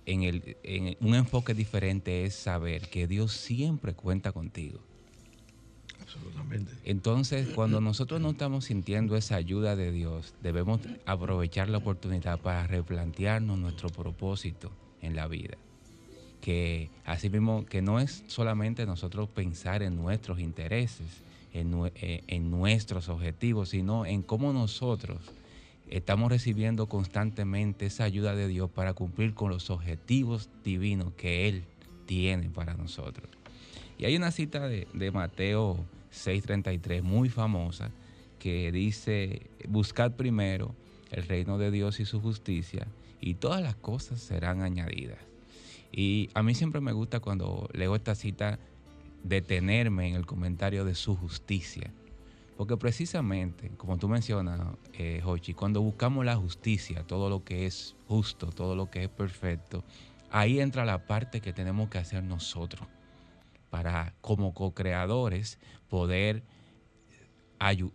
en, 0.05 0.21
el, 0.21 0.55
en 0.61 0.95
un 0.99 1.15
enfoque 1.15 1.55
diferente 1.55 2.25
es 2.25 2.35
saber 2.35 2.87
que 2.91 3.07
Dios 3.07 3.31
siempre 3.31 3.93
cuenta 3.93 4.31
contigo. 4.31 4.79
Absolutamente. 5.99 6.73
Entonces, 6.85 7.47
cuando 7.55 7.81
nosotros 7.81 8.21
no 8.21 8.29
estamos 8.37 8.65
sintiendo 8.65 9.17
esa 9.17 9.35
ayuda 9.35 9.75
de 9.75 9.91
Dios, 9.91 10.35
debemos 10.43 10.79
aprovechar 11.07 11.69
la 11.69 11.79
oportunidad 11.79 12.39
para 12.39 12.67
replantearnos 12.67 13.57
nuestro 13.57 13.89
propósito 13.89 14.71
en 15.01 15.15
la 15.15 15.27
vida. 15.27 15.57
Que 16.41 16.89
así 17.05 17.29
mismo, 17.29 17.65
que 17.65 17.81
no 17.81 17.99
es 17.99 18.23
solamente 18.27 18.85
nosotros 18.85 19.27
pensar 19.29 19.83
en 19.83 19.95
nuestros 19.95 20.39
intereses, 20.39 21.07
en, 21.53 21.73
eh, 21.95 22.23
en 22.27 22.51
nuestros 22.51 23.09
objetivos, 23.09 23.69
sino 23.69 24.05
en 24.05 24.21
cómo 24.21 24.53
nosotros 24.53 25.19
estamos 25.89 26.31
recibiendo 26.31 26.87
constantemente 26.87 27.85
esa 27.85 28.03
ayuda 28.03 28.35
de 28.35 28.47
Dios 28.47 28.69
para 28.69 28.93
cumplir 28.93 29.33
con 29.33 29.49
los 29.49 29.69
objetivos 29.69 30.49
divinos 30.63 31.13
que 31.13 31.47
Él 31.47 31.63
tiene 32.05 32.49
para 32.49 32.73
nosotros. 32.73 33.29
Y 33.97 34.05
hay 34.05 34.15
una 34.15 34.31
cita 34.31 34.67
de, 34.67 35.11
Mateo 35.11 35.77
6:33 36.11 37.01
muy 37.01 37.29
famosa 37.29 37.91
que 38.39 38.71
dice, 38.71 39.41
buscad 39.67 40.11
primero 40.11 40.75
el 41.11 41.27
reino 41.27 41.57
de 41.57 41.71
Dios 41.71 41.99
y 41.99 42.05
su 42.05 42.21
justicia 42.21 42.87
y 43.19 43.35
todas 43.35 43.61
las 43.61 43.75
cosas 43.75 44.21
serán 44.21 44.61
añadidas. 44.61 45.26
Y 45.91 46.29
a 46.33 46.43
mí 46.43 46.53
siempre 46.53 46.81
me 46.81 46.91
gusta 46.91 47.19
cuando 47.19 47.69
leo 47.73 47.95
esta 47.95 48.15
cita 48.15 48.59
detenerme 49.23 50.07
en 50.07 50.15
el 50.15 50.25
comentario 50.25 50.85
de 50.85 50.95
su 50.95 51.15
justicia. 51.15 51.91
Porque 52.55 52.75
precisamente, 52.75 53.69
como 53.77 53.97
tú 53.97 54.09
mencionas, 54.09 54.59
eh, 54.93 55.21
cuando 55.55 55.81
buscamos 55.81 56.25
la 56.25 56.35
justicia, 56.35 57.03
todo 57.03 57.29
lo 57.29 57.43
que 57.43 57.67
es 57.67 57.95
justo, 58.07 58.47
todo 58.47 58.75
lo 58.75 58.89
que 58.89 59.03
es 59.03 59.09
perfecto, 59.09 59.83
ahí 60.31 60.59
entra 60.59 60.83
la 60.83 61.05
parte 61.05 61.39
que 61.39 61.53
tenemos 61.53 61.89
que 61.89 61.99
hacer 61.99 62.23
nosotros 62.23 62.87
para, 63.69 64.13
como 64.21 64.55
co-creadores, 64.55 65.59
poder 65.87 66.41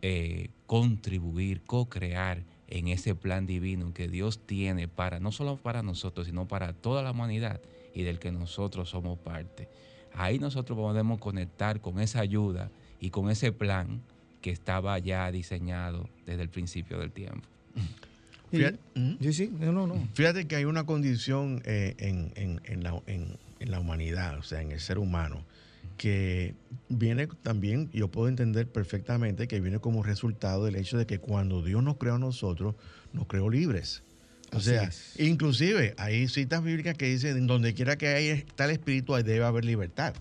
eh, 0.00 0.50
contribuir, 0.66 1.62
co-crear 1.62 2.44
en 2.68 2.88
ese 2.88 3.16
plan 3.16 3.46
divino 3.46 3.92
que 3.92 4.07
Dios 4.07 4.46
tiene 4.46 4.87
para, 4.87 5.18
no 5.18 5.33
solo 5.33 5.57
para 5.57 5.83
nosotros, 5.83 6.26
sino 6.26 6.46
para 6.46 6.72
toda 6.72 7.02
la 7.02 7.11
humanidad 7.11 7.61
y 7.94 8.02
del 8.02 8.18
que 8.18 8.33
nosotros 8.33 8.90
somos 8.90 9.18
parte. 9.18 9.68
Ahí 10.14 10.38
nosotros 10.38 10.76
podemos 10.76 11.18
conectar 11.18 11.81
con 11.81 12.00
esa 12.00 12.20
ayuda 12.20 12.70
y 13.00 13.11
con 13.11 13.31
ese 13.31 13.52
plan 13.52 14.02
que 14.40 14.50
estaba 14.50 14.98
ya 14.98 15.31
diseñado 15.31 16.09
desde 16.26 16.42
el 16.42 16.48
principio 16.48 16.98
del 16.98 17.12
tiempo. 17.12 17.48
Fíjate, 18.50 18.78
sí, 19.20 19.33
sí, 19.33 19.50
no, 19.59 19.87
no. 19.87 20.09
Fíjate 20.12 20.46
que 20.46 20.57
hay 20.57 20.66
una 20.66 20.85
condición 20.85 21.62
eh, 21.64 21.94
en, 21.98 22.83
la, 22.83 23.81
humanidad, 23.81 24.38
o 24.38 24.42
sea, 24.42 24.61
en 24.61 24.72
el 24.72 24.81
ser 24.81 24.98
humano, 24.98 25.42
que 25.96 26.55
viene 26.90 27.28
también, 27.42 27.88
yo 27.92 28.09
puedo 28.09 28.28
entender 28.28 28.68
perfectamente 28.68 29.48
que 29.48 29.61
viene 29.61 29.78
como 29.78 30.02
resultado 30.02 30.66
del 30.66 30.76
hecho 30.76 30.98
de 30.98 31.07
que 31.07 31.18
cuando 31.18 31.62
Dios 31.62 31.83
nos 31.83 31.96
creó 31.96 32.16
a 32.16 32.18
nosotros, 32.18 32.74
nos 33.14 33.26
creó 33.26 33.48
libres. 33.48 34.02
O 34.53 34.61
sea, 34.61 34.91
inclusive 35.19 35.95
hay 35.97 36.29
citas 36.29 36.62
bíblicas 36.62 36.97
que 36.97 37.07
dicen, 37.07 37.47
donde 37.47 37.75
quiera 37.75 37.97
que 37.97 38.09
haya 38.09 38.45
tal 38.55 38.71
espíritu, 38.71 39.15
debe 39.15 39.45
haber 39.45 39.65
libertad. 39.65 40.15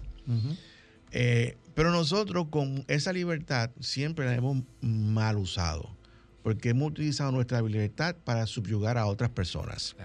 Pero 1.74 1.92
nosotros 1.92 2.48
con 2.50 2.84
esa 2.88 3.14
libertad 3.14 3.72
siempre 3.80 4.26
la 4.26 4.36
hemos 4.36 4.64
mal 4.82 5.38
usado, 5.38 5.96
porque 6.44 6.70
hemos 6.70 6.92
utilizado 6.92 7.32
nuestra 7.32 7.62
libertad 7.62 8.16
para 8.24 8.46
subyugar 8.46 8.98
a 8.98 9.06
otras 9.06 9.30
personas, 9.30 9.96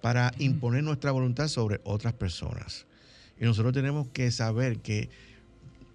para 0.00 0.32
imponer 0.38 0.82
nuestra 0.82 1.10
voluntad 1.10 1.48
sobre 1.48 1.80
otras 1.84 2.12
personas. 2.14 2.86
Y 3.38 3.44
nosotros 3.44 3.72
tenemos 3.72 4.08
que 4.08 4.30
saber 4.30 4.78
que 4.80 5.08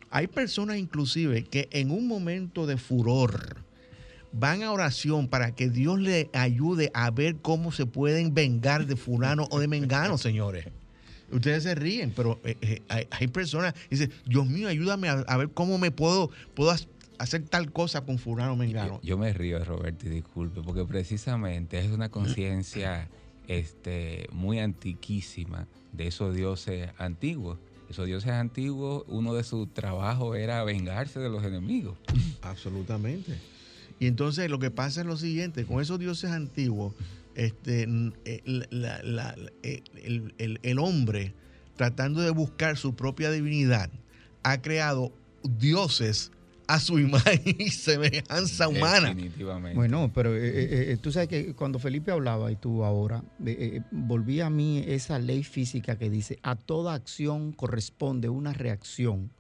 hay 0.10 0.28
personas 0.28 0.78
inclusive 0.78 1.44
que 1.44 1.68
en 1.72 1.92
un 1.92 2.08
momento 2.08 2.66
de 2.68 2.78
furor 2.78 3.65
van 4.38 4.64
a 4.64 4.72
oración 4.72 5.28
para 5.28 5.56
que 5.56 5.70
Dios 5.70 6.00
le 6.00 6.30
ayude 6.34 6.92
a 6.94 7.10
ver 7.10 7.38
cómo 7.38 7.72
se 7.72 7.86
pueden 7.86 8.34
vengar 8.34 8.86
de 8.86 8.96
fulano 8.96 9.48
o 9.50 9.60
de 9.60 9.68
mengano, 9.68 10.18
señores. 10.18 10.68
Ustedes 11.32 11.64
se 11.64 11.74
ríen, 11.74 12.12
pero 12.16 12.40
eh, 12.44 12.58
eh, 12.62 13.08
hay, 13.10 13.28
personas 13.28 13.74
que 13.74 13.80
dicen, 13.90 14.12
Dios 14.26 14.48
mío, 14.48 14.68
ayúdame 14.68 15.10
a, 15.10 15.38
ver 15.38 15.50
cómo 15.50 15.78
me 15.78 15.90
puedo, 15.90 16.30
puedo 16.54 16.76
hacer 17.18 17.44
tal 17.44 17.72
cosa 17.72 18.02
con 18.02 18.20
fulano 18.20 18.56
mengano. 18.56 19.00
Yo, 19.02 19.18
me 19.18 19.34
río, 19.34 19.64
Roberto, 19.64 20.06
y 20.06 20.10
disculpe, 20.10 20.62
porque 20.62 20.86
precisamente 20.86 21.80
es 21.80 21.90
una 21.92 22.10
conciencia 22.10 23.08
este, 23.48 24.28
muy 24.32 24.60
antiquísima 24.60 25.68
de 25.94 26.08
esos 26.08 26.36
dioses 26.36 26.90
antiguos. 26.98 27.58
Esos 27.90 28.06
dioses 28.06 28.32
antiguos, 28.32 29.04
uno 29.08 29.34
de 29.34 29.44
sus 29.44 29.74
trabajos 29.74 30.38
era 30.38 30.64
vengarse 30.64 31.20
de 31.20 31.30
los 31.30 31.44
enemigos. 31.44 31.98
Absolutamente. 32.42 33.40
Y 34.00 34.08
entonces 34.08 34.50
lo 34.50 34.60
que 34.60 34.72
pasa 34.72 35.02
es 35.02 35.08
lo 35.08 35.18
siguiente, 35.18 35.66
con 35.66 35.82
esos 35.82 36.00
dioses 36.00 36.32
antiguos, 36.32 36.94
este, 37.36 37.84
eh, 38.26 38.42
eh, 38.46 39.82
el, 40.62 40.80
hombre 40.80 41.34
tratando 41.76 42.22
de 42.22 42.30
buscar 42.32 42.78
su 42.78 42.96
propia 42.96 43.32
divinidad, 43.32 43.90
ha 44.44 44.62
creado 44.62 45.12
dioses 45.44 46.32
a 46.68 46.80
su 46.80 47.00
imagen 47.00 47.56
y 47.60 47.70
semejanza 47.70 48.68
humana. 48.68 49.10
Definitivamente. 49.10 49.76
Bueno, 49.76 50.12
pero 50.14 50.36
eh, 50.36 50.48
eh, 50.48 50.92
eh, 50.92 50.98
tú 50.98 51.12
sabes 51.12 51.30
que 51.30 51.54
cuando 51.54 51.80
Felipe 51.80 52.12
hablaba 52.12 52.52
y 52.52 52.56
tú 52.56 52.84
ahora, 52.84 53.24
volví 53.92 54.42
a 54.42 54.50
mí 54.50 54.84
esa 54.86 55.20
ley 55.20 55.44
física 55.44 55.98
que 55.98 56.10
dice, 56.10 56.40
a 56.44 56.56
toda 56.56 56.94
acción 56.94 57.52
corresponde 57.52 58.30
una 58.30 58.54
reacción 58.54 59.32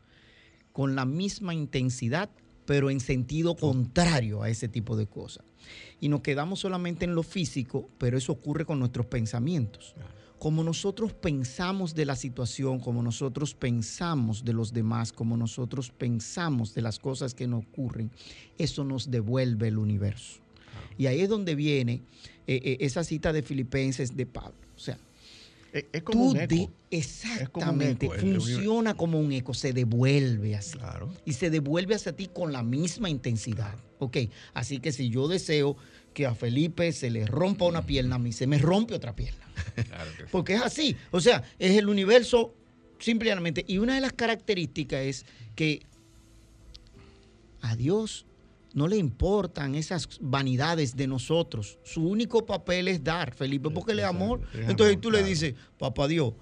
con 0.71 0.95
la 0.95 1.05
misma 1.05 1.53
intensidad, 1.53 2.29
pero 2.65 2.89
en 2.89 2.99
sentido 2.99 3.55
contrario 3.55 4.41
a 4.41 4.49
ese 4.49 4.67
tipo 4.67 4.95
de 4.95 5.07
cosas. 5.07 5.45
Y 5.99 6.09
nos 6.09 6.21
quedamos 6.21 6.59
solamente 6.59 7.05
en 7.05 7.15
lo 7.15 7.23
físico, 7.23 7.89
pero 7.97 8.17
eso 8.17 8.31
ocurre 8.31 8.65
con 8.65 8.79
nuestros 8.79 9.05
pensamientos 9.05 9.95
como 10.39 10.63
nosotros 10.63 11.13
pensamos 11.13 11.95
de 11.95 12.05
la 12.05 12.15
situación, 12.15 12.79
como 12.79 13.01
nosotros 13.01 13.55
pensamos 13.55 14.43
de 14.43 14.53
los 14.53 14.73
demás, 14.73 15.11
como 15.11 15.37
nosotros 15.37 15.91
pensamos 15.91 16.73
de 16.73 16.81
las 16.81 16.99
cosas 16.99 17.33
que 17.33 17.47
nos 17.47 17.63
ocurren, 17.63 18.11
eso 18.57 18.83
nos 18.83 19.09
devuelve 19.09 19.69
el 19.69 19.77
universo. 19.77 20.41
Y 20.97 21.07
ahí 21.07 21.21
es 21.21 21.29
donde 21.29 21.55
viene 21.55 22.03
eh, 22.47 22.61
eh, 22.63 22.77
esa 22.81 23.03
cita 23.03 23.33
de 23.33 23.41
Filipenses 23.41 24.15
de 24.15 24.25
Pablo. 24.25 24.59
O 24.75 24.79
sea, 24.79 24.97
es, 25.91 26.03
como 26.03 26.31
un 26.31 26.37
eco. 26.39 26.71
exactamente, 26.89 28.09
funciona 28.09 28.93
como 28.93 29.19
un 29.19 29.31
eco, 29.33 29.53
se 29.53 29.73
devuelve 29.73 30.55
así. 30.55 30.77
Y 31.25 31.33
se 31.33 31.49
devuelve 31.49 31.95
hacia 31.95 32.15
ti 32.15 32.27
con 32.27 32.53
la 32.53 32.63
misma 32.63 33.09
intensidad. 33.09 33.75
Ok, 33.99 34.17
así 34.53 34.79
que 34.79 34.91
si 34.91 35.09
yo 35.09 35.27
deseo 35.27 35.75
que 36.13 36.25
a 36.25 36.33
Felipe 36.33 36.93
se 36.93 37.09
le 37.09 37.25
rompa 37.25 37.65
una 37.65 37.85
pierna, 37.85 38.15
a 38.15 38.19
mí 38.19 38.31
se 38.31 38.47
me 38.47 38.57
rompe 38.57 38.93
otra 38.93 39.15
pierna. 39.15 39.45
Porque 40.31 40.53
es 40.53 40.61
así. 40.61 40.95
O 41.11 41.19
sea, 41.19 41.43
es 41.59 41.77
el 41.77 41.89
universo 41.89 42.55
simplemente. 42.99 43.65
Y 43.67 43.79
una 43.79 43.95
de 43.95 44.01
las 44.01 44.13
características 44.13 45.01
es 45.01 45.25
que 45.55 45.85
a 47.61 47.75
Dios 47.75 48.25
no 48.75 48.87
le 48.87 48.97
importan 48.97 49.73
esas 49.73 50.07
vanidades 50.21 50.95
de 50.95 51.07
nosotros. 51.07 51.79
Su 51.83 52.07
único 52.07 52.45
papel 52.45 52.89
es 52.89 53.03
dar, 53.03 53.33
Felipe, 53.33 53.69
porque 53.71 53.95
le 53.95 54.03
amor. 54.03 54.41
Entonces 54.53 54.99
tú 55.01 55.09
le 55.09 55.23
dices, 55.23 55.55
papá 55.79 56.07
Dios, 56.07 56.33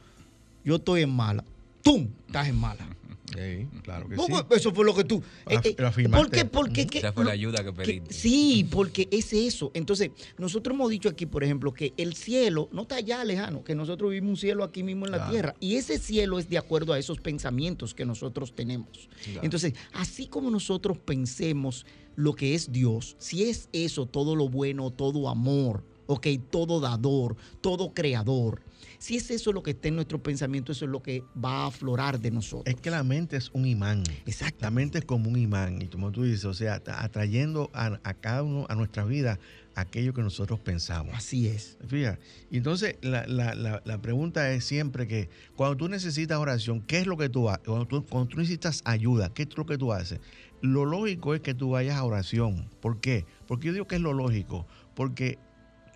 yo 0.66 0.76
estoy 0.76 1.04
en 1.04 1.12
mala. 1.12 1.46
¡Tum! 1.84 2.10
Estás 2.26 2.48
en 2.48 2.56
mala. 2.56 2.88
Sí, 3.36 3.68
claro 3.82 4.08
que 4.08 4.16
sí. 4.16 4.34
Eso 4.52 4.74
fue 4.74 4.86
lo 4.86 4.94
que 4.94 5.04
tú. 5.04 5.22
Eh, 5.50 5.60
eh, 5.64 5.76
porque, 6.12 6.46
porque, 6.46 6.88
Esa 6.94 7.12
fue 7.14 7.26
la 7.26 7.32
ayuda 7.32 7.64
que 7.64 7.74
pediste. 7.74 8.14
sí, 8.14 8.68
porque 8.70 9.08
es 9.12 9.34
eso. 9.34 9.72
Entonces, 9.74 10.12
nosotros 10.38 10.76
hemos 10.76 10.90
dicho 10.90 11.10
aquí, 11.10 11.26
por 11.26 11.44
ejemplo, 11.44 11.74
que 11.74 11.94
el 11.98 12.16
cielo 12.16 12.70
no 12.72 12.84
está 12.84 12.96
allá 12.96 13.24
lejano, 13.24 13.64
que 13.64 13.76
nosotros 13.76 14.12
vivimos 14.12 14.32
un 14.32 14.38
cielo 14.38 14.64
aquí 14.64 14.84
mismo 14.84 15.06
en 15.06 15.12
la 15.12 15.30
tierra. 15.30 15.56
Y 15.60 15.76
ese 15.76 15.98
cielo 15.98 16.40
es 16.40 16.50
de 16.50 16.58
acuerdo 16.58 16.94
a 16.94 17.00
esos 17.00 17.20
pensamientos 17.20 17.94
que 17.94 18.06
nosotros 18.06 18.54
tenemos. 18.56 19.10
Entonces, 19.42 19.74
así 19.94 20.28
como 20.28 20.50
nosotros 20.50 20.98
pensemos 20.98 21.86
lo 22.16 22.34
que 22.34 22.56
es 22.56 22.72
Dios, 22.72 23.16
si 23.20 23.44
es 23.44 23.70
eso, 23.74 24.06
todo 24.06 24.36
lo 24.36 24.48
bueno, 24.48 24.92
todo 24.92 25.30
amor, 25.30 25.84
ok, 26.08 26.28
todo 26.50 26.80
dador, 26.80 27.36
todo 27.62 27.94
creador 27.94 28.62
si 29.04 29.18
es 29.18 29.30
eso 29.32 29.52
lo 29.52 29.62
que 29.64 29.72
está 29.72 29.90
en 29.90 29.96
nuestro 29.96 30.24
pensamiento, 30.24 30.72
eso 30.72 30.86
es 30.86 30.92
lo 30.92 31.04
que 31.04 31.26
va 31.36 31.64
a 31.64 31.66
aflorar 31.66 32.22
de 32.22 32.32
nosotros. 32.32 32.74
Es 32.74 32.80
que 32.80 32.90
la 32.90 33.04
mente 33.04 33.36
es 33.36 33.50
un 33.52 33.66
imán. 33.66 34.02
Exacto. 34.26 34.60
La 34.62 34.72
mente 34.72 35.00
es 35.00 35.04
como 35.04 35.30
un 35.30 35.38
imán. 35.38 35.82
Y 35.82 35.88
como 35.88 36.10
tú 36.14 36.24
dices, 36.24 36.46
o 36.46 36.54
sea, 36.54 36.82
atrayendo 36.88 37.70
a, 37.74 38.00
cada 38.22 38.44
uno 38.44 38.66
a 38.70 38.76
nuestra 38.76 39.04
vida 39.04 39.40
aquello 39.76 40.14
que 40.14 40.22
nosotros 40.22 40.62
pensamos. 40.62 41.14
Así 41.16 41.50
es. 41.50 41.78
Fíjate. 41.86 42.22
Y 42.50 42.56
entonces 42.56 42.96
la, 43.02 44.00
pregunta 44.02 44.50
es 44.54 44.64
siempre 44.64 45.06
que 45.06 45.28
cuando 45.58 45.76
tú 45.76 45.90
necesitas 45.90 46.38
oración, 46.38 46.80
¿qué 46.80 47.00
es 47.00 47.06
lo 47.06 47.18
que 47.18 47.28
tú 47.28 47.50
haces? 47.50 47.66
Cuando 47.66 47.86
tú, 47.86 48.06
cuando 48.06 48.30
tú 48.30 48.38
necesitas 48.38 48.84
ayuda, 48.86 49.34
¿qué 49.34 49.44
es 49.44 49.58
lo 49.58 49.66
que 49.66 49.78
tú 49.78 49.92
haces? 49.92 50.22
Lo 50.62 50.86
lógico 50.86 51.36
es 51.36 51.42
que 51.42 51.54
tú 51.54 51.72
vayas 51.72 51.98
a 51.98 52.06
oración. 52.06 52.70
¿Por 52.80 53.02
qué? 53.02 53.26
Porque 53.48 53.68
yo 53.68 53.74
digo 53.74 53.86
que 53.86 53.96
es 53.96 54.02
lo 54.02 54.14
lógico. 54.14 54.66
Porque 54.96 55.40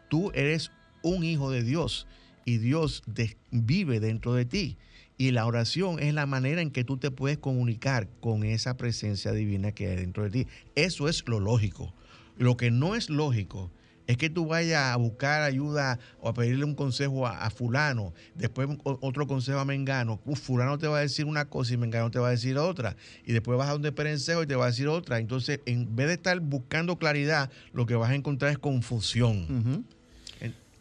tú 0.09 0.31
eres 0.33 0.71
un 1.01 1.23
hijo 1.23 1.51
de 1.51 1.63
Dios 1.63 2.07
y 2.45 2.57
Dios 2.57 3.03
vive 3.51 3.99
dentro 3.99 4.33
de 4.33 4.45
ti. 4.45 4.77
Y 5.17 5.31
la 5.31 5.45
oración 5.45 5.99
es 5.99 6.13
la 6.13 6.27
manera 6.27 6.61
en 6.61 6.69
que 6.69 6.83
tú 6.83 6.97
te 6.97 7.09
puedes 7.09 7.39
comunicar 7.39 8.07
con 8.21 8.43
esa 8.43 8.77
presencia 8.77 9.31
divina 9.31 9.71
que 9.71 9.87
hay 9.87 9.95
dentro 9.95 10.23
de 10.23 10.29
ti. 10.29 10.47
Eso 10.75 11.09
es 11.09 11.27
lo 11.27 11.39
lógico. 11.39 11.93
Lo 12.37 12.55
que 12.55 12.69
no 12.69 12.95
es 12.95 13.09
lógico 13.09 13.71
es 14.05 14.15
que 14.15 14.29
tú 14.29 14.45
vayas 14.45 14.93
a 14.93 14.95
buscar 14.95 15.41
ayuda 15.41 15.99
o 16.21 16.29
a 16.29 16.33
pedirle 16.33 16.63
un 16.63 16.75
consejo 16.75 17.27
a, 17.27 17.49
fulano, 17.49 18.13
después 18.35 18.69
otro 18.83 19.27
consejo 19.27 19.59
a 19.59 19.65
Mengano. 19.65 20.21
fulano 20.35 20.77
te 20.77 20.87
va 20.87 20.99
a 20.99 21.01
decir 21.01 21.25
una 21.25 21.45
cosa 21.45 21.73
y 21.73 21.77
Mengano 21.77 22.09
te 22.09 22.19
va 22.19 22.29
a 22.29 22.31
decir 22.31 22.57
otra. 22.57 22.95
Y 23.25 23.33
después 23.33 23.57
vas 23.57 23.67
a 23.69 23.73
donde 23.73 23.91
Perencejo 23.91 24.43
y 24.43 24.47
te 24.47 24.55
va 24.55 24.65
a 24.65 24.69
decir 24.69 24.87
otra. 24.87 25.19
Entonces, 25.19 25.59
en 25.65 25.95
vez 25.95 26.07
de 26.07 26.13
estar 26.13 26.39
buscando 26.39 26.97
claridad, 26.97 27.51
lo 27.73 27.85
que 27.85 27.95
vas 27.95 28.11
a 28.11 28.15
encontrar 28.15 28.51
es 28.51 28.57
confusión 28.57 29.85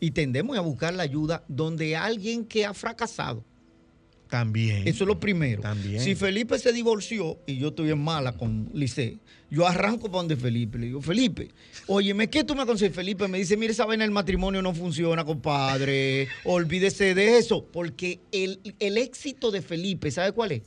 y 0.00 0.10
tendemos 0.10 0.56
a 0.56 0.60
buscar 0.60 0.94
la 0.94 1.02
ayuda 1.02 1.44
donde 1.48 1.96
alguien 1.96 2.44
que 2.44 2.64
ha 2.64 2.74
fracasado. 2.74 3.44
También. 4.28 4.88
Eso 4.88 5.04
es 5.04 5.08
lo 5.08 5.20
primero. 5.20 5.62
También. 5.62 6.00
Si 6.00 6.16
Felipe 6.16 6.58
se 6.58 6.72
divorció 6.72 7.38
y 7.46 7.58
yo 7.58 7.68
estoy 7.68 7.90
en 7.90 8.02
mala 8.02 8.32
con 8.32 8.68
Lice, 8.74 9.18
yo 9.50 9.66
arranco 9.66 10.08
para 10.08 10.18
donde 10.18 10.36
Felipe. 10.36 10.78
Le 10.78 10.86
digo, 10.86 11.00
Felipe, 11.00 11.50
óyeme, 11.86 12.28
¿qué 12.28 12.42
tú 12.42 12.56
me 12.56 12.62
aconsejas? 12.62 12.96
Felipe 12.96 13.28
me 13.28 13.38
dice, 13.38 13.56
mire, 13.56 13.72
esa 13.72 13.86
vaina 13.86 14.02
del 14.02 14.10
matrimonio 14.10 14.62
no 14.62 14.74
funciona, 14.74 15.24
compadre. 15.24 16.26
Olvídese 16.44 17.14
de 17.14 17.38
eso. 17.38 17.64
Porque 17.64 18.18
el, 18.32 18.60
el 18.80 18.98
éxito 18.98 19.52
de 19.52 19.62
Felipe, 19.62 20.10
¿sabe 20.10 20.32
cuál 20.32 20.52
es? 20.52 20.62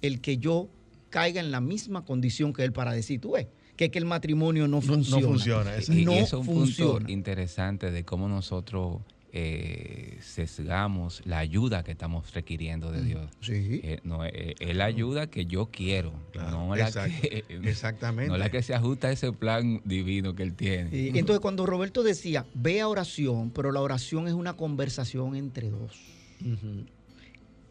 El 0.00 0.20
que 0.20 0.38
yo 0.38 0.68
caiga 1.10 1.40
en 1.40 1.50
la 1.50 1.60
misma 1.60 2.04
condición 2.04 2.52
que 2.52 2.62
él 2.62 2.72
para 2.72 2.92
decir, 2.92 3.20
tú 3.20 3.32
ves 3.32 3.48
que, 3.76 3.90
que 3.90 3.98
el 3.98 4.04
matrimonio 4.04 4.68
no 4.68 4.80
funciona. 4.80 5.22
No, 5.22 5.28
funciona. 5.28 5.72
Y, 5.88 6.04
no 6.04 6.12
es 6.12 6.32
un 6.32 6.46
punto 6.46 7.00
interesante 7.08 7.90
de 7.90 8.04
cómo 8.04 8.28
nosotros 8.28 9.00
eh, 9.34 10.18
sesgamos 10.20 11.22
la 11.24 11.38
ayuda 11.38 11.82
que 11.82 11.92
estamos 11.92 12.34
requiriendo 12.34 12.92
de 12.92 13.00
mm, 13.00 13.06
Dios. 13.06 13.30
Sí. 13.40 13.80
Eh, 13.82 14.00
no, 14.04 14.26
eh, 14.26 14.54
es 14.60 14.76
la 14.76 14.84
ayuda 14.84 15.28
que 15.28 15.46
yo 15.46 15.70
quiero, 15.72 16.12
no, 16.34 16.76
la 16.76 16.92
que, 16.92 17.42
exactamente. 17.62 18.28
no 18.30 18.36
la 18.36 18.50
que 18.50 18.62
se 18.62 18.74
ajusta 18.74 19.08
a 19.08 19.12
ese 19.12 19.32
plan 19.32 19.80
divino 19.86 20.34
que 20.34 20.42
Él 20.42 20.52
tiene. 20.52 21.08
entonces, 21.18 21.40
cuando 21.40 21.64
Roberto 21.64 22.02
decía, 22.02 22.44
ve 22.52 22.82
a 22.82 22.88
oración, 22.88 23.50
pero 23.50 23.72
la 23.72 23.80
oración 23.80 24.28
es 24.28 24.34
una 24.34 24.52
conversación 24.52 25.34
entre 25.34 25.70
dos. 25.70 25.98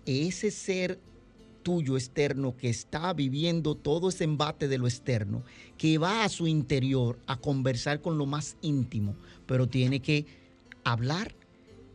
Ese 0.08 0.50
ser 0.50 0.98
tuyo 1.64 1.98
externo 1.98 2.56
que 2.56 2.70
está 2.70 3.14
viviendo 3.14 3.76
todo 3.76 4.10
ese 4.10 4.24
embate 4.24 4.68
de 4.68 4.78
lo 4.78 4.88
externo, 4.88 5.44
que 5.78 5.98
va 5.98 6.24
a 6.24 6.30
su 6.30 6.48
interior 6.48 7.20
a 7.28 7.38
conversar 7.38 8.02
con 8.02 8.18
lo 8.18 8.26
más 8.26 8.58
íntimo, 8.62 9.16
pero 9.46 9.68
tiene 9.68 10.00
que 10.00 10.26
hablar 10.84 11.36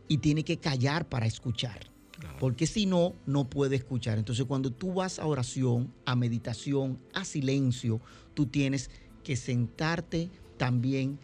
y 0.07 0.19
tiene 0.19 0.43
que 0.43 0.57
callar 0.57 1.07
para 1.07 1.25
escuchar. 1.25 1.91
Porque 2.39 2.65
si 2.65 2.85
no, 2.85 3.13
no 3.25 3.49
puede 3.49 3.75
escuchar. 3.75 4.17
Entonces 4.17 4.45
cuando 4.45 4.71
tú 4.71 4.93
vas 4.93 5.19
a 5.19 5.25
oración, 5.27 5.93
a 6.05 6.15
meditación, 6.15 6.99
a 7.13 7.23
silencio, 7.23 8.01
tú 8.33 8.47
tienes 8.47 8.89
que 9.23 9.35
sentarte 9.35 10.29
también 10.57 11.19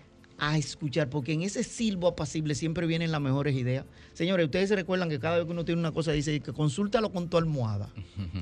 a 0.45 0.57
escuchar, 0.57 1.09
porque 1.09 1.31
en 1.31 1.41
ese 1.41 1.63
silbo 1.63 2.07
apacible 2.09 2.53
siempre 2.55 2.85
vienen 2.85 3.11
las 3.11 3.21
mejores 3.21 3.55
ideas. 3.55 3.85
Señores, 4.13 4.45
ustedes 4.45 4.69
se 4.69 4.75
recuerdan 4.75 5.09
que 5.09 5.17
cada 5.17 5.37
vez 5.37 5.45
que 5.45 5.51
uno 5.51 5.63
tiene 5.63 5.79
una 5.79 5.93
cosa 5.93 6.11
dice 6.11 6.37
que 6.41 6.51
consúltalo 6.51 7.11
con 7.11 7.29
tu 7.29 7.37
almohada. 7.37 7.89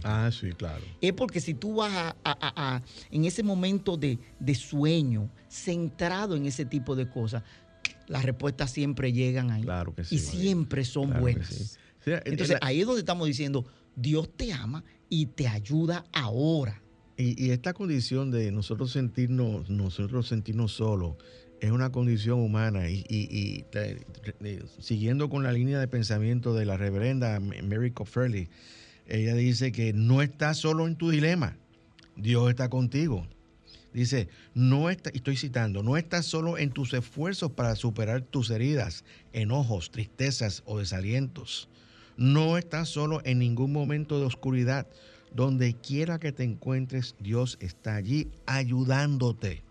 Ah, 0.03 0.31
sí, 0.31 0.51
claro. 0.53 0.83
Es 0.99 1.13
porque 1.13 1.39
si 1.39 1.53
tú 1.53 1.75
vas 1.75 2.15
a, 2.23 2.81
en 3.11 3.25
ese 3.25 3.43
momento 3.43 3.97
de, 3.97 4.17
sueño, 4.55 5.29
centrado 5.47 6.35
en 6.35 6.47
ese 6.47 6.65
tipo 6.65 6.95
de 6.95 7.07
cosas, 7.07 7.43
las 8.07 8.25
respuestas 8.25 8.71
siempre 8.71 9.13
llegan 9.13 9.51
ahí. 9.51 9.61
Claro 9.61 9.93
que 9.93 10.03
sí. 10.03 10.15
Y 10.15 10.19
siempre 10.19 10.83
son 10.83 11.19
buenas. 11.19 11.77
Entonces 12.05 12.57
ahí 12.61 12.81
es 12.81 12.87
donde 12.87 13.01
estamos 13.01 13.27
diciendo, 13.27 13.63
Dios 13.95 14.29
te 14.35 14.53
ama 14.53 14.83
y 15.07 15.27
te 15.27 15.47
ayuda 15.47 16.05
ahora. 16.11 16.81
Y, 17.15 17.45
y 17.45 17.51
esta 17.51 17.73
condición 17.73 18.31
de 18.31 18.51
nosotros 18.51 18.91
sentirnos, 18.91 19.69
nosotros 19.69 20.27
sentirnos 20.27 20.71
solos, 20.71 21.17
es 21.61 21.71
una 21.71 21.91
condición 21.91 22.39
humana 22.39 22.89
y, 22.89 23.65
siguiendo 24.79 25.29
con 25.29 25.43
la 25.43 25.53
línea 25.53 25.79
de 25.79 25.87
pensamiento 25.87 26.55
de 26.55 26.65
la 26.65 26.75
reverenda 26.75 27.39
Mary 27.39 27.91
Cofferley, 27.91 28.49
ella 29.07 29.35
dice 29.35 29.71
que 29.71 29.93
no 29.93 30.23
estás 30.23 30.57
solo 30.57 30.87
en 30.87 30.95
tu 30.95 31.11
dilema, 31.11 31.55
Dios 32.15 32.49
está 32.49 32.69
contigo. 32.69 33.27
Dice, 33.93 34.29
no 34.55 34.89
está, 34.89 35.11
estoy 35.11 35.35
citando, 35.35 35.83
no 35.83 35.97
estás 35.97 36.25
solo 36.25 36.57
en 36.57 36.71
tus 36.71 36.93
esfuerzos 36.93 37.51
para 37.51 37.75
superar 37.75 38.21
tus 38.21 38.49
heridas, 38.49 39.03
enojos, 39.31 39.91
tristezas 39.91 40.63
o 40.65 40.79
desalientos. 40.79 41.67
No 42.17 42.57
estás 42.57 42.89
solo 42.89 43.21
en 43.23 43.39
ningún 43.39 43.71
momento 43.71 44.19
de 44.19 44.25
oscuridad. 44.25 44.87
Donde 45.33 45.73
quiera 45.75 46.19
que 46.19 46.31
te 46.31 46.43
encuentres, 46.43 47.15
Dios 47.19 47.57
está 47.61 47.95
allí 47.95 48.29
ayudándote. 48.45 49.63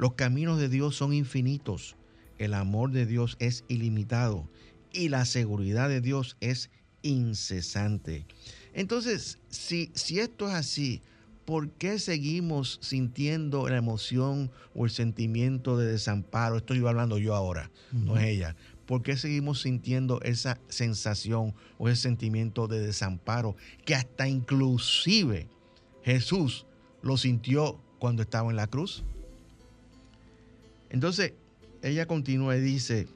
Los 0.00 0.14
caminos 0.14 0.58
de 0.58 0.70
Dios 0.70 0.96
son 0.96 1.12
infinitos, 1.12 1.94
el 2.38 2.54
amor 2.54 2.90
de 2.90 3.04
Dios 3.04 3.36
es 3.38 3.64
ilimitado 3.68 4.48
y 4.94 5.10
la 5.10 5.26
seguridad 5.26 5.90
de 5.90 6.00
Dios 6.00 6.38
es 6.40 6.70
incesante. 7.02 8.24
Entonces, 8.72 9.40
si, 9.50 9.90
si 9.94 10.18
esto 10.18 10.48
es 10.48 10.54
así, 10.54 11.02
¿por 11.44 11.68
qué 11.72 11.98
seguimos 11.98 12.78
sintiendo 12.80 13.68
la 13.68 13.76
emoción 13.76 14.50
o 14.74 14.86
el 14.86 14.90
sentimiento 14.90 15.76
de 15.76 15.92
desamparo? 15.92 16.56
Estoy 16.56 16.78
hablando 16.78 17.18
yo 17.18 17.34
ahora, 17.34 17.70
no 17.92 18.16
es 18.16 18.24
ella. 18.24 18.56
¿Por 18.86 19.02
qué 19.02 19.18
seguimos 19.18 19.60
sintiendo 19.60 20.22
esa 20.22 20.58
sensación 20.70 21.54
o 21.76 21.90
ese 21.90 22.00
sentimiento 22.00 22.68
de 22.68 22.80
desamparo 22.80 23.54
que 23.84 23.94
hasta 23.94 24.26
inclusive 24.26 25.46
Jesús 26.02 26.64
lo 27.02 27.18
sintió 27.18 27.78
cuando 27.98 28.22
estaba 28.22 28.48
en 28.48 28.56
la 28.56 28.66
cruz? 28.66 29.04
Entonces, 30.90 31.32
ella 31.82 32.06
continúa 32.06 32.56
y 32.56 32.60
dice, 32.60 33.08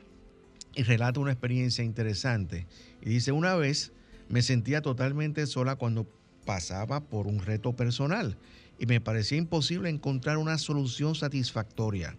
y 0.75 0.83
relata 0.83 1.21
una 1.21 1.33
experiencia 1.33 1.85
interesante. 1.85 2.67
Y 3.03 3.11
dice, 3.11 3.33
una 3.33 3.55
vez 3.55 3.93
me 4.29 4.43
sentía 4.43 4.81
totalmente 4.81 5.47
sola 5.47 5.77
cuando 5.77 6.07
pasaba 6.45 7.01
por 7.01 7.27
un 7.27 7.41
reto 7.41 7.75
personal 7.75 8.37
y 8.79 8.87
me 8.87 9.01
parecía 9.01 9.39
imposible 9.39 9.89
encontrar 9.89 10.39
una 10.39 10.59
solución 10.59 11.15
satisfactoria. 11.15 12.17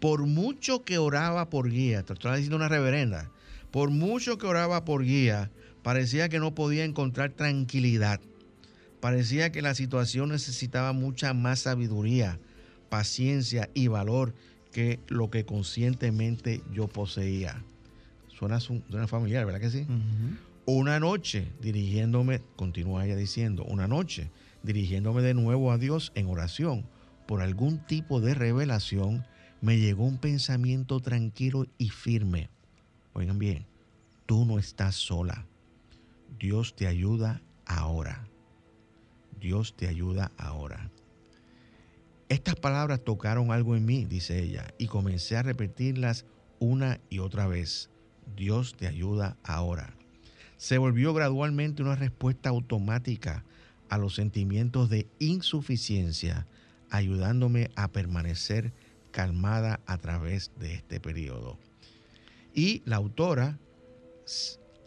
Por 0.00 0.26
mucho 0.26 0.84
que 0.84 0.98
oraba 0.98 1.48
por 1.48 1.70
guía, 1.70 2.02
te 2.02 2.12
estoy 2.12 2.32
diciendo 2.32 2.56
una 2.56 2.68
reverenda, 2.68 3.30
por 3.70 3.90
mucho 3.90 4.38
que 4.38 4.46
oraba 4.46 4.84
por 4.84 5.04
guía, 5.04 5.50
parecía 5.82 6.28
que 6.28 6.38
no 6.38 6.54
podía 6.54 6.84
encontrar 6.84 7.30
tranquilidad. 7.30 8.20
Parecía 9.00 9.52
que 9.52 9.62
la 9.62 9.74
situación 9.74 10.30
necesitaba 10.30 10.92
mucha 10.92 11.32
más 11.34 11.60
sabiduría, 11.60 12.38
paciencia 12.88 13.70
y 13.74 13.88
valor 13.88 14.34
que 14.76 15.00
lo 15.08 15.30
que 15.30 15.46
conscientemente 15.46 16.60
yo 16.70 16.86
poseía. 16.86 17.64
Suena, 18.28 18.60
suena 18.60 19.06
familiar, 19.06 19.46
¿verdad 19.46 19.62
que 19.62 19.70
sí? 19.70 19.86
Una 20.66 21.00
noche 21.00 21.50
dirigiéndome, 21.62 22.42
continúa 22.56 23.06
ella 23.06 23.16
diciendo, 23.16 23.64
una 23.64 23.88
noche 23.88 24.30
dirigiéndome 24.62 25.22
de 25.22 25.32
nuevo 25.32 25.72
a 25.72 25.78
Dios 25.78 26.12
en 26.14 26.26
oración 26.26 26.84
por 27.24 27.40
algún 27.40 27.78
tipo 27.86 28.20
de 28.20 28.34
revelación, 28.34 29.24
me 29.62 29.78
llegó 29.78 30.04
un 30.04 30.18
pensamiento 30.18 31.00
tranquilo 31.00 31.64
y 31.78 31.88
firme. 31.88 32.50
Oigan 33.14 33.38
bien, 33.38 33.64
tú 34.26 34.44
no 34.44 34.58
estás 34.58 34.94
sola. 34.94 35.46
Dios 36.38 36.76
te 36.76 36.86
ayuda 36.86 37.40
ahora. 37.64 38.28
Dios 39.40 39.74
te 39.74 39.88
ayuda 39.88 40.32
ahora. 40.36 40.90
Estas 42.28 42.56
palabras 42.56 43.04
tocaron 43.04 43.52
algo 43.52 43.76
en 43.76 43.84
mí, 43.84 44.04
dice 44.04 44.42
ella, 44.42 44.66
y 44.78 44.88
comencé 44.88 45.36
a 45.36 45.42
repetirlas 45.42 46.24
una 46.58 46.98
y 47.08 47.20
otra 47.20 47.46
vez. 47.46 47.88
Dios 48.36 48.74
te 48.76 48.88
ayuda 48.88 49.36
ahora. 49.44 49.94
Se 50.56 50.78
volvió 50.78 51.14
gradualmente 51.14 51.82
una 51.82 51.94
respuesta 51.94 52.48
automática 52.48 53.44
a 53.88 53.98
los 53.98 54.16
sentimientos 54.16 54.90
de 54.90 55.06
insuficiencia, 55.20 56.48
ayudándome 56.90 57.70
a 57.76 57.88
permanecer 57.88 58.72
calmada 59.12 59.80
a 59.86 59.96
través 59.98 60.50
de 60.58 60.74
este 60.74 60.98
periodo. 60.98 61.58
Y 62.54 62.82
la 62.86 62.96
autora, 62.96 63.58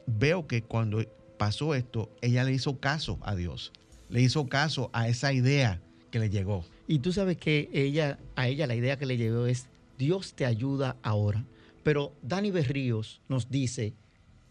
veo 0.07 0.45
que 0.45 0.61
cuando 0.61 1.05
pasó 1.37 1.73
esto, 1.73 2.11
ella 2.21 2.43
le 2.43 2.51
hizo 2.51 2.79
caso 2.79 3.17
a 3.21 3.35
Dios, 3.35 3.71
le 4.09 4.21
hizo 4.21 4.47
caso 4.47 4.89
a 4.91 5.07
esa 5.07 5.31
idea 5.31 5.81
que 6.11 6.19
le 6.19 6.29
llegó. 6.29 6.65
Y 6.89 6.99
tú 6.99 7.13
sabes 7.13 7.37
que 7.37 7.69
ella, 7.71 8.17
a 8.35 8.47
ella 8.47 8.65
la 8.65 8.73
idea 8.73 8.97
que 8.97 9.05
le 9.05 9.15
llegó 9.15 9.45
es, 9.45 9.67
Dios 9.99 10.33
te 10.33 10.47
ayuda 10.47 10.97
ahora. 11.03 11.45
Pero 11.83 12.13
Dani 12.23 12.49
Berríos 12.49 13.21
nos 13.29 13.51
dice, 13.51 13.93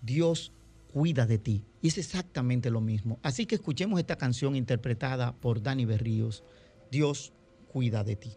Dios 0.02 0.52
cuida 0.92 1.26
de 1.26 1.38
ti. 1.38 1.64
Y 1.82 1.88
es 1.88 1.98
exactamente 1.98 2.70
lo 2.70 2.80
mismo. 2.80 3.18
Así 3.24 3.44
que 3.44 3.56
escuchemos 3.56 3.98
esta 3.98 4.14
canción 4.14 4.54
interpretada 4.54 5.34
por 5.34 5.60
Dani 5.60 5.84
Berríos, 5.84 6.44
Dios 6.92 7.32
cuida 7.66 8.04
de 8.04 8.14
ti. 8.14 8.36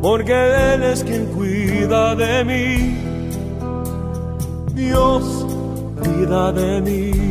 porque 0.00 0.74
Él 0.74 0.82
es 0.82 1.02
quien 1.04 1.26
cuida 1.26 2.14
de 2.14 2.44
mí. 2.44 2.98
Dios 4.74 5.46
cuida 6.00 6.52
de 6.52 6.80
mí. 6.80 7.28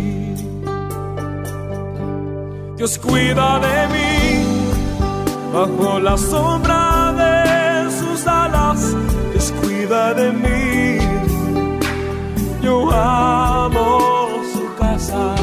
Dios 2.75 2.99
cuida 2.99 3.59
de 3.59 3.87
mí 3.93 4.45
bajo 5.53 5.99
la 5.99 6.17
sombra 6.17 7.13
de 7.13 7.91
sus 7.91 8.27
alas. 8.27 8.95
Dios 9.31 9.53
cuida 9.61 10.13
de 10.13 10.31
mí. 10.31 10.97
Yo 12.61 12.91
amo 12.91 14.27
su 14.53 14.75
casa 14.75 15.35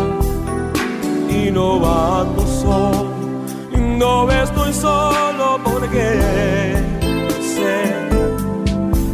y 1.28 1.50
no 1.50 1.76
ando 2.20 2.46
solo. 2.46 3.14
No 3.98 4.30
estoy 4.30 4.72
solo 4.72 5.58
porque 5.64 6.73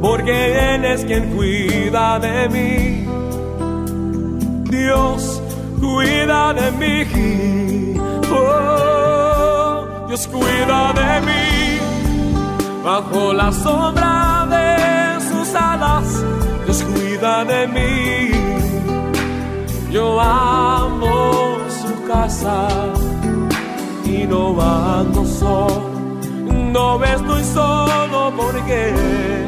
porque 0.00 0.74
Él 0.74 0.84
es 0.84 1.04
quien 1.04 1.34
cuida 1.34 2.18
de 2.18 2.48
mí. 2.48 3.04
Dios 4.70 5.42
cuida 5.80 6.52
de 6.54 6.70
mí. 6.72 8.00
Oh, 8.30 10.06
Dios 10.08 10.28
cuida 10.28 10.92
de 10.92 11.20
mí. 11.26 11.78
Bajo 12.84 13.32
la 13.32 13.52
sombra 13.52 14.46
de 14.48 15.20
sus 15.20 15.54
alas, 15.54 16.24
Dios 16.64 16.82
cuida 16.84 17.44
de 17.44 17.66
mí. 17.68 18.30
Yo 19.90 20.20
amo 20.20 21.58
su 21.68 22.06
casa 22.06 22.68
y 24.04 24.26
no 24.26 24.60
ando 24.60 25.24
solo. 25.24 25.88
No 26.72 27.02
estoy 27.02 27.42
solo 27.44 28.32
porque 28.36 29.47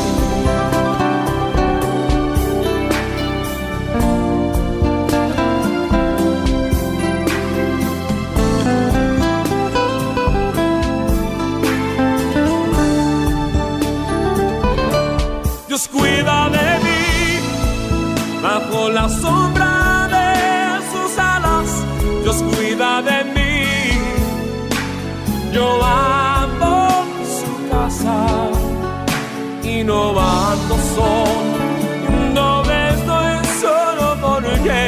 Cuida 15.91 16.49
de 16.49 16.67
mí 16.85 17.03
bajo 18.41 18.89
la 18.89 19.07
sombra 19.09 20.07
de 20.15 20.29
sus 20.91 21.11
alas. 21.17 21.69
Dios 22.23 22.37
cuida 22.51 23.01
de 23.01 23.17
mí. 23.35 23.51
Yo 25.53 25.67
amo 25.83 27.05
su 27.37 27.51
casa 27.69 28.17
y 29.63 29.83
no 29.83 30.01
ando 30.19 30.75
solo. 30.95 31.55
No 32.37 32.49
estoy 32.63 33.33
solo 33.61 34.05
porque 34.25 34.81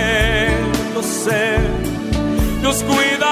lo 0.95 1.01
sé. 1.03 1.43
Dios 2.61 2.77
cuida 2.89 3.22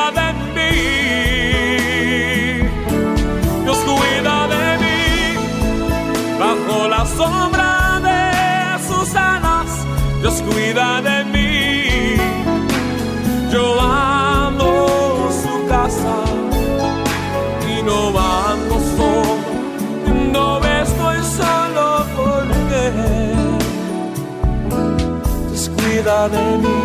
de 26.30 26.58
mí. 26.58 26.80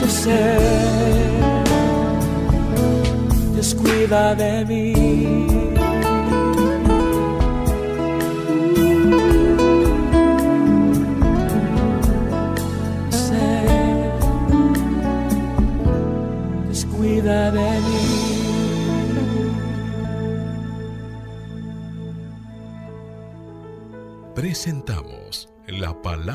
Yo 0.00 0.08
sé, 0.08 0.58
Dios 3.52 3.74
cuida 3.74 4.34
de 4.34 4.64
mí. 4.64 5.13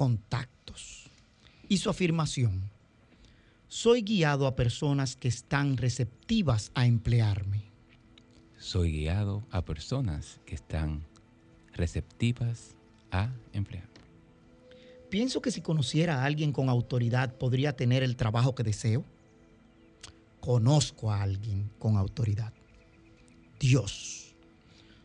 contactos 0.00 1.10
y 1.68 1.76
su 1.76 1.90
afirmación. 1.90 2.70
Soy 3.68 4.00
guiado 4.00 4.46
a 4.46 4.56
personas 4.56 5.14
que 5.14 5.28
están 5.28 5.76
receptivas 5.76 6.72
a 6.74 6.86
emplearme. 6.86 7.64
Soy 8.56 8.92
guiado 8.92 9.44
a 9.50 9.62
personas 9.62 10.40
que 10.46 10.54
están 10.54 11.04
receptivas 11.74 12.76
a 13.10 13.30
emplear. 13.52 13.90
Pienso 15.10 15.42
que 15.42 15.50
si 15.50 15.60
conociera 15.60 16.22
a 16.22 16.24
alguien 16.24 16.52
con 16.52 16.70
autoridad 16.70 17.36
podría 17.36 17.76
tener 17.76 18.02
el 18.02 18.16
trabajo 18.16 18.54
que 18.54 18.62
deseo. 18.62 19.04
Conozco 20.40 21.12
a 21.12 21.20
alguien 21.20 21.70
con 21.78 21.98
autoridad. 21.98 22.54
Dios. 23.58 24.29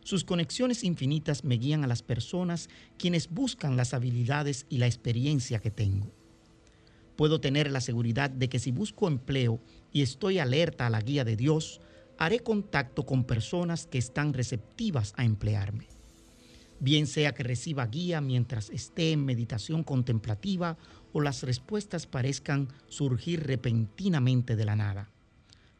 Sus 0.05 0.23
conexiones 0.23 0.85
infinitas 0.85 1.43
me 1.43 1.55
guían 1.55 1.83
a 1.83 1.87
las 1.87 2.01
personas 2.01 2.69
quienes 2.97 3.29
buscan 3.29 3.75
las 3.75 3.93
habilidades 3.93 4.65
y 4.69 4.77
la 4.77 4.85
experiencia 4.85 5.59
que 5.59 5.71
tengo. 5.71 6.13
Puedo 7.17 7.41
tener 7.41 7.69
la 7.69 7.81
seguridad 7.81 8.29
de 8.29 8.47
que 8.47 8.59
si 8.59 8.71
busco 8.71 9.09
empleo 9.09 9.59
y 9.91 10.01
estoy 10.01 10.39
alerta 10.39 10.87
a 10.87 10.89
la 10.89 11.01
guía 11.01 11.25
de 11.25 11.35
Dios, 11.35 11.81
haré 12.17 12.39
contacto 12.39 13.05
con 13.05 13.25
personas 13.25 13.87
que 13.87 13.97
están 13.97 14.33
receptivas 14.33 15.13
a 15.17 15.25
emplearme 15.25 15.89
bien 16.79 17.07
sea 17.07 17.33
que 17.33 17.43
reciba 17.43 17.87
guía 17.87 18.21
mientras 18.21 18.69
esté 18.69 19.11
en 19.11 19.25
meditación 19.25 19.83
contemplativa 19.83 20.77
o 21.13 21.21
las 21.21 21.43
respuestas 21.43 22.07
parezcan 22.07 22.69
surgir 22.87 23.45
repentinamente 23.45 24.55
de 24.55 24.65
la 24.65 24.75
nada. 24.75 25.09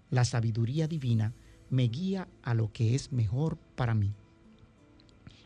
La 0.09 0.25
sabiduría 0.25 0.87
divina 0.87 1.33
me 1.69 1.83
guía 1.83 2.27
a 2.43 2.53
lo 2.53 2.71
que 2.71 2.95
es 2.95 3.11
mejor 3.11 3.59
para 3.75 3.93
mí. 3.93 4.13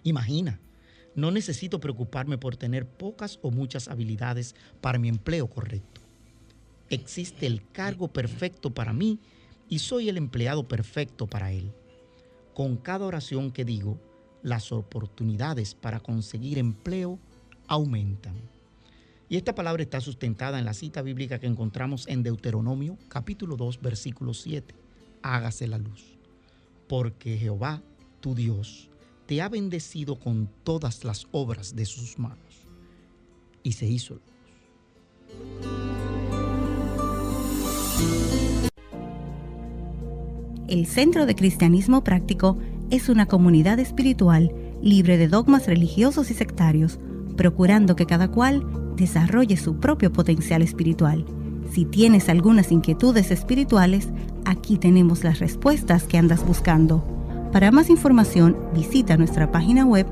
Imagina, 0.04 0.60
no 1.16 1.32
necesito 1.32 1.80
preocuparme 1.80 2.38
por 2.38 2.56
tener 2.56 2.88
pocas 2.88 3.40
o 3.42 3.52
muchas 3.52 3.88
habilidades 3.88 4.56
para 4.82 5.00
mi 5.00 5.10
empleo 5.10 5.48
correcto. 5.48 6.02
Existe 6.90 7.46
el 7.46 7.62
cargo 7.72 8.08
perfecto 8.08 8.74
para 8.74 8.94
mí 8.94 9.20
y 9.68 9.80
soy 9.80 10.10
el 10.10 10.18
empleado 10.18 10.68
perfecto 10.68 11.28
para 11.28 11.52
él. 11.52 11.72
Con 12.54 12.78
cada 12.78 13.06
oración 13.06 13.52
que 13.52 13.66
digo, 13.66 14.00
las 14.42 14.72
oportunidades 14.72 15.76
para 15.76 16.00
conseguir 16.00 16.58
empleo 16.58 17.20
aumentan. 17.68 18.36
Y 19.28 19.38
esta 19.38 19.54
palabra 19.54 19.84
está 19.84 20.02
sustentada 20.02 20.58
en 20.58 20.66
la 20.66 20.74
cita 20.74 21.04
bíblica 21.04 21.40
que 21.40 21.46
encontramos 21.46 22.08
en 22.08 22.24
Deuteronomio 22.24 22.98
capítulo 23.10 23.58
2 23.58 23.80
versículo 23.82 24.34
7. 24.34 24.74
Hágase 25.22 25.68
la 25.68 25.78
luz, 25.78 26.18
porque 26.88 27.38
Jehová, 27.38 27.84
tu 28.20 28.36
Dios, 28.36 28.90
te 29.26 29.42
ha 29.42 29.50
bendecido 29.50 30.20
con 30.20 30.50
todas 30.64 31.04
las 31.04 31.28
obras 31.32 31.76
de 31.76 31.86
sus 31.86 32.18
manos. 32.18 32.68
Y 33.64 33.74
se 33.74 33.86
hizo 33.86 34.16
luz. 34.16 34.24
El 40.68 40.86
Centro 40.86 41.26
de 41.26 41.36
Cristianismo 41.36 42.04
Práctico 42.04 42.58
es 42.92 43.10
una 43.10 43.26
comunidad 43.26 43.80
espiritual 43.80 44.54
libre 44.82 45.18
de 45.18 45.28
dogmas 45.28 45.66
religiosos 45.66 46.32
y 46.32 46.34
sectarios, 46.34 47.00
procurando 47.36 47.96
que 47.96 48.06
cada 48.06 48.30
cual 48.30 48.64
desarrolle 48.96 49.58
su 49.58 49.80
propio 49.80 50.14
potencial 50.14 50.62
espiritual. 50.62 51.26
Si 51.72 51.86
tienes 51.86 52.30
algunas 52.30 52.72
inquietudes 52.72 53.32
espirituales, 53.32 54.10
aquí 54.46 54.78
tenemos 54.78 55.24
las 55.24 55.40
respuestas 55.40 56.04
que 56.04 56.18
andas 56.18 56.46
buscando. 56.46 57.19
Para 57.52 57.72
más 57.72 57.90
información, 57.90 58.56
visita 58.74 59.18
nuestra 59.18 59.52
página 59.52 59.86
web 59.86 60.06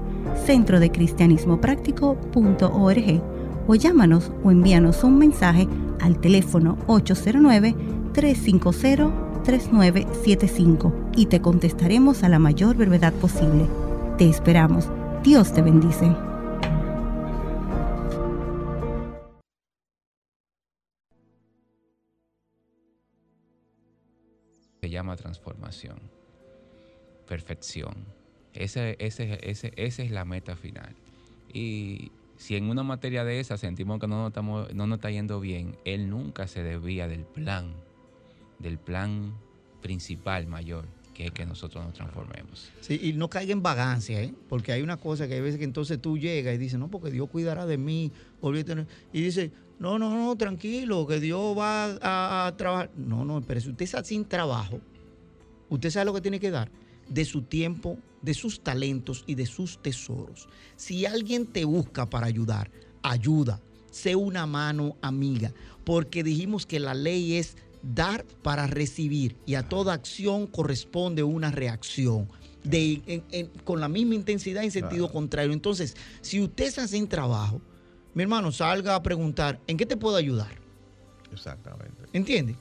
centrodecristianismopráctico.org 0.45 3.21
o 3.67 3.75
llámanos 3.75 4.31
o 4.43 4.51
envíanos 4.51 5.03
un 5.03 5.19
mensaje 5.19 5.67
al 5.99 6.19
teléfono 6.19 6.77
809 6.87 7.75
350 8.13 9.27
3975 9.47 10.93
y 11.15 11.27
te 11.27 11.41
contestaremos 11.41 12.23
a 12.23 12.29
la 12.29 12.37
mayor 12.37 12.75
brevedad 12.75 13.13
posible. 13.13 13.65
Te 14.17 14.27
esperamos. 14.27 14.89
Dios 15.23 15.53
te 15.53 15.61
bendice. 15.61 16.13
Se 24.81 24.89
llama 24.89 25.15
transformación, 25.15 25.97
perfección, 27.27 27.93
Ese, 28.53 28.95
ese, 28.99 29.39
ese, 29.43 29.71
esa 29.75 30.01
es 30.01 30.09
la 30.09 30.25
meta 30.25 30.55
final. 30.55 30.95
Y 31.53 32.11
si 32.37 32.55
en 32.55 32.69
una 32.69 32.83
materia 32.83 33.23
de 33.23 33.39
esa 33.39 33.57
sentimos 33.57 33.99
que 33.99 34.07
no 34.07 34.17
nos, 34.21 34.29
estamos, 34.29 34.73
no 34.73 34.95
está 34.95 35.11
yendo 35.11 35.39
bien, 35.39 35.75
él 35.85 36.09
nunca 36.09 36.47
se 36.47 36.63
desvía 36.63 37.07
del 37.07 37.23
plan, 37.23 37.73
del 38.57 38.79
plan 38.79 39.33
principal 39.81 40.47
mayor, 40.47 40.85
que 41.13 41.27
es 41.27 41.31
que 41.31 41.45
nosotros 41.45 41.83
nos 41.83 41.93
transformemos. 41.93 42.71
Sí, 42.81 42.99
y 43.01 43.13
no 43.13 43.29
caiga 43.29 43.51
en 43.51 43.61
vagancia, 43.61 44.21
¿eh? 44.21 44.33
porque 44.49 44.71
hay 44.71 44.81
una 44.81 44.97
cosa 44.97 45.27
que 45.27 45.35
hay 45.35 45.41
veces 45.41 45.59
que 45.59 45.65
entonces 45.65 46.01
tú 46.01 46.17
llegas 46.17 46.55
y 46.55 46.57
dices, 46.57 46.79
no, 46.79 46.89
porque 46.89 47.11
Dios 47.11 47.29
cuidará 47.29 47.65
de 47.65 47.77
mí, 47.77 48.11
y 49.13 49.21
dice, 49.21 49.51
no, 49.79 49.99
no, 49.99 50.15
no, 50.15 50.35
tranquilo, 50.35 51.05
que 51.05 51.19
Dios 51.19 51.57
va 51.57 51.97
a, 52.01 52.47
a 52.47 52.57
trabajar. 52.57 52.89
No, 52.95 53.25
no, 53.25 53.41
pero 53.41 53.61
si 53.61 53.69
usted 53.69 53.85
está 53.85 54.03
sin 54.03 54.25
trabajo, 54.25 54.79
usted 55.69 55.89
sabe 55.89 56.05
lo 56.05 56.13
que 56.13 56.21
tiene 56.21 56.39
que 56.39 56.51
dar 56.51 56.69
de 57.09 57.25
su 57.25 57.43
tiempo, 57.43 57.97
de 58.21 58.33
sus 58.33 58.61
talentos 58.61 59.23
y 59.27 59.35
de 59.35 59.45
sus 59.45 59.81
tesoros. 59.81 60.47
Si 60.75 61.05
alguien 61.05 61.45
te 61.45 61.65
busca 61.65 62.09
para 62.09 62.27
ayudar, 62.27 62.71
ayuda. 63.03 63.61
Sé 63.91 64.15
una 64.15 64.45
mano 64.45 64.97
amiga, 65.01 65.53
porque 65.83 66.23
dijimos 66.23 66.65
que 66.65 66.79
la 66.79 66.93
ley 66.93 67.35
es 67.35 67.57
dar 67.81 68.25
para 68.43 68.67
recibir 68.67 69.37
y 69.45 69.55
a 69.55 69.67
toda 69.67 69.93
acción 69.93 70.47
corresponde 70.47 71.23
una 71.23 71.51
reacción. 71.51 72.29
De, 72.63 73.21
con 73.63 73.79
la 73.79 73.87
misma 73.87 74.15
intensidad 74.15 74.61
en 74.61 74.71
sentido 74.71 75.09
contrario. 75.09 75.53
Entonces, 75.53 75.95
si 76.19 76.41
usted 76.41 76.65
está 76.65 76.85
sin 76.85 77.07
trabajo, 77.07 77.61
mi 78.13 78.23
hermano, 78.23 78.51
salga 78.51 78.95
a 78.95 79.01
preguntar, 79.01 79.61
¿en 79.67 79.77
qué 79.77 79.85
te 79.85 79.95
puedo 79.95 80.17
ayudar? 80.17 80.51
Exactamente. 81.31 81.96
¿Entiendes? 82.17 82.57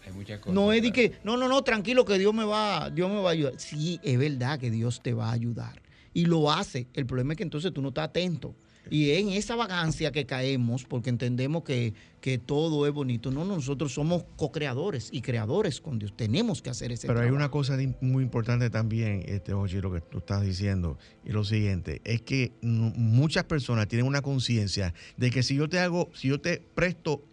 No 0.46 0.72
es 0.72 0.82
de 0.82 0.92
que, 0.92 1.12
no, 1.24 1.36
no, 1.38 1.48
no, 1.48 1.62
tranquilo 1.62 2.04
que 2.04 2.18
Dios 2.18 2.34
me 2.34 2.44
va, 2.44 2.90
Dios 2.90 3.10
me 3.10 3.20
va 3.20 3.30
a 3.30 3.32
ayudar. 3.32 3.54
Sí, 3.56 3.98
es 4.02 4.18
verdad 4.18 4.58
que 4.58 4.70
Dios 4.70 5.02
te 5.02 5.14
va 5.14 5.30
a 5.30 5.32
ayudar. 5.32 5.82
Y 6.12 6.26
lo 6.26 6.52
hace. 6.52 6.88
El 6.92 7.06
problema 7.06 7.32
es 7.32 7.38
que 7.38 7.42
entonces 7.42 7.72
tú 7.72 7.80
no 7.80 7.88
estás 7.88 8.04
atento. 8.04 8.54
Y 8.90 9.12
en 9.12 9.30
esa 9.30 9.56
vagancia 9.56 10.12
que 10.12 10.26
caemos, 10.26 10.84
porque 10.84 11.10
entendemos 11.10 11.64
que, 11.64 11.94
que 12.20 12.38
todo 12.38 12.86
es 12.86 12.92
bonito, 12.92 13.30
no, 13.30 13.44
nosotros 13.44 13.92
somos 13.92 14.24
co-creadores 14.36 15.08
y 15.10 15.22
creadores 15.22 15.80
con 15.80 15.98
Dios. 15.98 16.14
Tenemos 16.14 16.62
que 16.62 16.70
hacer 16.70 16.92
ese 16.92 17.08
Pero 17.08 17.20
hay 17.20 17.30
una 17.30 17.50
cosa 17.50 17.76
muy 18.00 18.22
importante 18.22 18.70
también, 18.70 19.24
este, 19.26 19.54
Oye, 19.54 19.80
lo 19.80 19.92
que 19.92 20.02
tú 20.02 20.18
estás 20.18 20.42
diciendo, 20.42 20.98
y 21.24 21.30
lo 21.30 21.44
siguiente, 21.44 22.00
es 22.04 22.22
que 22.22 22.52
muchas 22.62 23.44
personas 23.44 23.88
tienen 23.88 24.06
una 24.06 24.22
conciencia 24.22 24.94
de 25.16 25.30
que 25.30 25.42
si 25.42 25.56
yo 25.56 25.68
te 25.68 25.80
hago, 25.80 26.10
si 26.14 26.28
yo 26.28 26.40
te 26.40 26.58
presto 26.58 27.24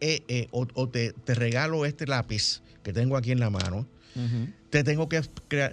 eh, 0.00 0.22
eh, 0.28 0.48
o, 0.52 0.88
te, 0.88 1.14
regalo 1.26 1.84
este 1.84 2.06
lápiz 2.06 2.62
que 2.82 2.92
tengo 2.92 3.16
aquí 3.16 3.32
en 3.32 3.40
la 3.40 3.50
mano, 3.50 3.86
te 4.70 4.82
tengo 4.82 5.08
que, 5.08 5.22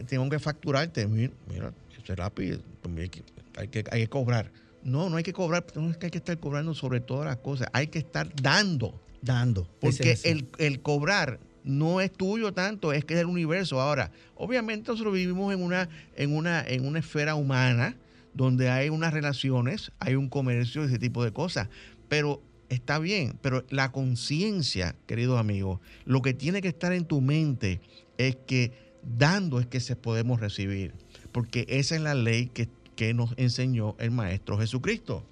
tengo 0.08 0.30
que 0.30 0.40
facturarte. 0.40 1.08
Mira, 1.08 1.74
ese 2.02 2.16
lápiz 2.16 2.60
pues, 2.82 3.10
hay 3.58 3.68
que, 3.68 3.84
hay 3.92 4.02
que 4.02 4.10
cobrar. 4.10 4.52
No, 4.84 5.10
no 5.10 5.18
hay 5.18 5.24
que 5.24 5.34
cobrar, 5.34 5.66
no 5.76 5.90
es 5.90 5.98
que 5.98 6.08
hay 6.08 6.12
que 6.12 6.20
estar 6.20 6.38
cobrando 6.40 6.76
sobre 6.76 7.00
todas 7.00 7.26
las 7.26 7.38
cosas, 7.38 7.68
hay 7.74 7.88
que 7.88 8.00
estar 8.00 8.30
dando. 8.36 9.02
Dando. 9.22 9.68
Porque 9.82 10.20
el, 10.24 10.48
el, 10.60 10.82
cobrar 10.82 11.40
no 11.64 12.00
es 12.00 12.14
tuyo 12.14 12.54
tanto, 12.54 12.94
es 12.94 13.04
que 13.04 13.16
es 13.16 13.20
el 13.20 13.26
universo. 13.26 13.82
Ahora, 13.82 14.12
obviamente 14.36 14.92
nosotros 14.92 15.16
vivimos 15.16 15.52
en 15.52 15.64
una, 15.64 15.90
en 16.16 16.36
una, 16.36 16.62
en 16.62 16.86
una 16.88 17.00
esfera 17.00 17.34
humana 17.34 17.96
donde 18.36 18.70
hay 18.70 18.90
unas 18.90 19.14
relaciones, 19.14 19.92
hay 19.98 20.14
un 20.14 20.30
comercio, 20.30 20.84
ese 20.84 21.00
tipo 21.00 21.24
de 21.24 21.32
cosas. 21.32 21.70
Pero 22.08 22.42
está 22.70 23.00
bien, 23.00 23.38
pero 23.42 23.66
la 23.70 23.92
conciencia, 23.92 24.96
queridos 25.06 25.40
amigos, 25.40 25.80
lo 26.06 26.22
que 26.22 26.34
tiene 26.34 26.62
que 26.62 26.68
estar 26.68 26.94
en 26.94 27.06
tu 27.06 27.22
mente 27.22 27.80
es 28.18 28.36
que 28.36 28.72
dando 29.04 29.60
es 29.60 29.68
que 29.68 29.80
se 29.80 29.96
podemos 29.96 30.40
recibir, 30.40 30.94
porque 31.32 31.66
esa 31.70 31.96
es 31.96 32.02
la 32.02 32.16
ley 32.16 32.48
que, 32.48 32.70
que 32.96 33.14
nos 33.14 33.34
enseñó 33.38 33.96
el 34.00 34.12
Maestro 34.12 34.58
Jesucristo. 34.58 35.26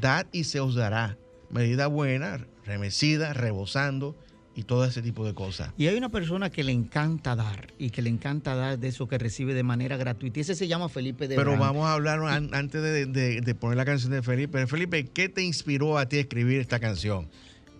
Dad 0.00 0.26
y 0.32 0.44
se 0.44 0.60
os 0.60 0.74
dará. 0.74 1.16
Medida 1.50 1.86
buena, 1.86 2.46
remecida, 2.66 3.32
rebosando, 3.32 4.14
y 4.58 4.64
todo 4.64 4.84
ese 4.84 5.02
tipo 5.02 5.24
de 5.24 5.34
cosas. 5.34 5.70
Y 5.78 5.86
hay 5.86 5.96
una 5.96 6.08
persona 6.08 6.50
que 6.50 6.64
le 6.64 6.72
encanta 6.72 7.36
dar 7.36 7.68
y 7.78 7.90
que 7.90 8.02
le 8.02 8.10
encanta 8.10 8.56
dar 8.56 8.76
de 8.76 8.88
eso 8.88 9.06
que 9.06 9.16
recibe 9.16 9.54
de 9.54 9.62
manera 9.62 9.96
gratuita. 9.96 10.40
Y 10.40 10.42
ese 10.42 10.56
se 10.56 10.66
llama 10.66 10.88
Felipe 10.88 11.28
de 11.28 11.36
Pero 11.36 11.56
vamos 11.56 11.86
a 11.86 11.92
hablar 11.92 12.18
antes 12.24 12.82
de, 12.82 13.54
poner 13.54 13.76
la 13.76 13.84
canción 13.84 14.10
de 14.10 14.20
Felipe. 14.20 14.66
Felipe, 14.66 15.04
¿qué 15.04 15.28
te 15.28 15.44
inspiró 15.44 15.96
a 15.96 16.08
ti 16.08 16.16
a 16.16 16.20
escribir 16.22 16.58
esta 16.58 16.80
canción? 16.80 17.28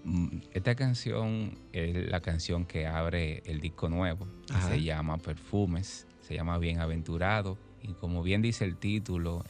Mm, 0.05 0.39
esta 0.53 0.77
canción 0.77 1.59
es 1.73 2.09
la 2.09 2.21
canción 2.21 2.65
que 2.65 2.87
abre 2.87 3.43
el 3.47 3.61
disco 3.61 3.89
nuevo. 3.89 4.29
Se 4.69 4.81
llama 4.81 5.19
Perfumes, 5.19 6.07
se 6.21 6.37
llama 6.37 6.59
Bienaventurado. 6.59 7.59
Y 7.83 7.95
como 7.95 8.23
bien 8.23 8.41
dice 8.41 8.65
el 8.65 8.77
título, 8.77 9.45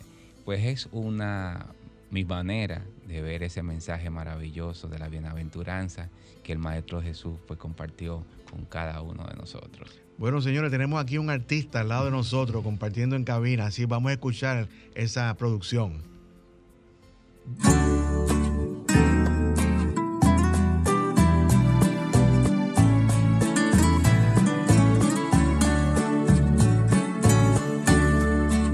pues 0.46 0.64
es 0.64 0.88
una 0.92 1.66
mi 2.10 2.24
manera 2.24 2.86
de 3.06 3.20
ver 3.20 3.42
ese 3.42 3.62
mensaje 3.62 4.08
maravilloso 4.08 4.88
de 4.88 4.98
la 4.98 5.08
bienaventuranza 5.08 6.08
que 6.48 6.54
el 6.54 6.58
Maestro 6.58 7.02
Jesús 7.02 7.34
pues 7.46 7.60
compartió 7.60 8.24
con 8.50 8.64
cada 8.64 9.02
uno 9.02 9.22
de 9.24 9.34
nosotros. 9.36 10.00
Bueno, 10.16 10.40
señores, 10.40 10.70
tenemos 10.70 10.98
aquí 10.98 11.18
un 11.18 11.28
artista 11.28 11.80
al 11.80 11.90
lado 11.90 12.06
de 12.06 12.10
nosotros 12.10 12.64
compartiendo 12.64 13.16
en 13.16 13.24
cabina, 13.24 13.66
así 13.66 13.84
vamos 13.84 14.08
a 14.08 14.12
escuchar 14.14 14.66
esa 14.94 15.36
producción. 15.36 16.02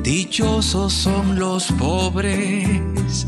Dichosos 0.04 0.92
son 0.92 1.40
los 1.40 1.72
pobres, 1.72 3.26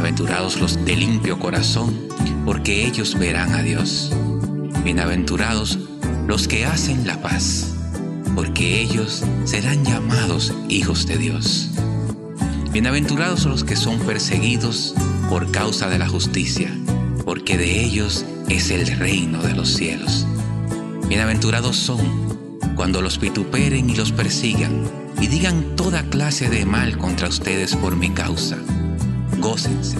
Bienaventurados 0.00 0.58
los 0.58 0.82
de 0.86 0.96
limpio 0.96 1.38
corazón, 1.38 1.94
porque 2.46 2.86
ellos 2.86 3.18
verán 3.18 3.52
a 3.52 3.62
Dios. 3.62 4.10
Bienaventurados 4.82 5.78
los 6.26 6.48
que 6.48 6.64
hacen 6.64 7.06
la 7.06 7.20
paz, 7.20 7.74
porque 8.34 8.80
ellos 8.80 9.22
serán 9.44 9.84
llamados 9.84 10.54
hijos 10.70 11.06
de 11.06 11.18
Dios. 11.18 11.68
Bienaventurados 12.72 13.44
los 13.44 13.62
que 13.62 13.76
son 13.76 13.98
perseguidos 13.98 14.94
por 15.28 15.50
causa 15.50 15.90
de 15.90 15.98
la 15.98 16.08
justicia, 16.08 16.74
porque 17.26 17.58
de 17.58 17.84
ellos 17.84 18.24
es 18.48 18.70
el 18.70 18.86
reino 18.86 19.42
de 19.42 19.52
los 19.52 19.68
cielos. 19.68 20.26
Bienaventurados 21.08 21.76
son 21.76 22.00
cuando 22.74 23.02
los 23.02 23.20
vituperen 23.20 23.90
y 23.90 23.96
los 23.96 24.12
persigan 24.12 24.82
y 25.20 25.26
digan 25.26 25.76
toda 25.76 26.04
clase 26.04 26.48
de 26.48 26.64
mal 26.64 26.96
contra 26.96 27.28
ustedes 27.28 27.76
por 27.76 27.96
mi 27.96 28.08
causa. 28.08 28.56
Gócense 29.40 29.96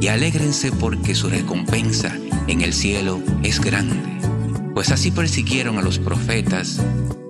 y 0.00 0.08
alégrense 0.08 0.72
porque 0.72 1.14
su 1.14 1.28
recompensa 1.28 2.14
en 2.46 2.62
el 2.62 2.72
cielo 2.72 3.20
es 3.42 3.60
grande, 3.60 4.00
pues 4.74 4.90
así 4.90 5.10
persiguieron 5.10 5.78
a 5.78 5.82
los 5.82 5.98
profetas 5.98 6.80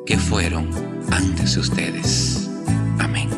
que 0.06 0.18
fueron 0.18 0.70
antes 1.10 1.54
de 1.54 1.60
ustedes. 1.60 2.48
Amén. 2.98 3.28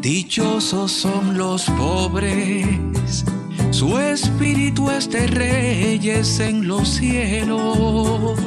Dichosos 0.00 0.92
son 0.92 1.38
los 1.38 1.64
pobres, 1.70 3.24
su 3.70 3.98
espíritu 3.98 4.90
es 4.90 5.08
de 5.10 5.26
reyes 5.26 6.40
en 6.40 6.68
los 6.68 6.88
cielos. 6.88 8.38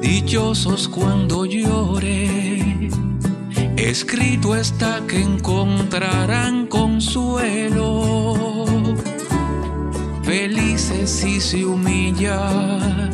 Dichosos 0.00 0.88
cuando 0.88 1.44
llore, 1.44 2.47
escrito 3.90 4.54
está 4.54 5.02
que 5.06 5.20
encontrarán 5.20 6.66
consuelo. 6.66 8.64
Felices 10.22 11.10
si 11.10 11.40
se 11.40 11.64
humillan, 11.64 13.10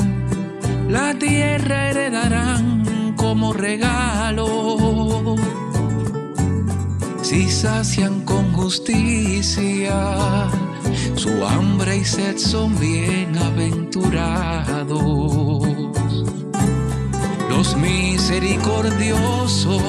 la 0.88 1.18
tierra 1.18 1.90
heredarán 1.90 3.14
como 3.16 3.52
regalo 3.52 5.36
si 7.34 7.50
sacian 7.50 8.20
con 8.20 8.52
justicia, 8.52 9.96
su 11.16 11.44
hambre 11.44 11.96
y 11.96 12.04
sed 12.04 12.38
son 12.38 12.78
bienaventurados. 12.78 15.66
Los 17.48 17.76
misericordiosos, 17.76 19.82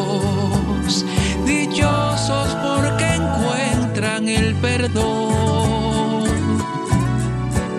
dichosos 1.46 2.56
porque 2.64 3.16
encuentran 3.16 4.28
el 4.28 4.56
perdón. 4.56 6.26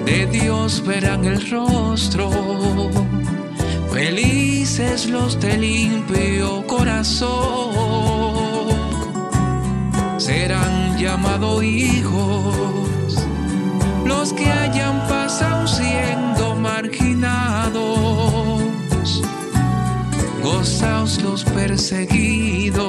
De 0.05 0.27
Dios 0.27 0.85
verán 0.87 1.25
el 1.25 1.51
rostro, 1.51 2.31
felices 3.93 5.07
los 5.09 5.39
de 5.41 5.57
limpio 5.57 6.67
corazón 6.67 7.77
serán 10.19 10.97
llamados 10.99 11.63
hijos 11.63 13.17
los 14.05 14.33
que 14.33 14.51
hayan 14.51 15.07
pasado 15.09 15.67
siendo 15.67 16.55
marginados. 16.57 17.46
Gozaos 20.67 21.23
los 21.23 21.45
perseguidos, 21.45 22.83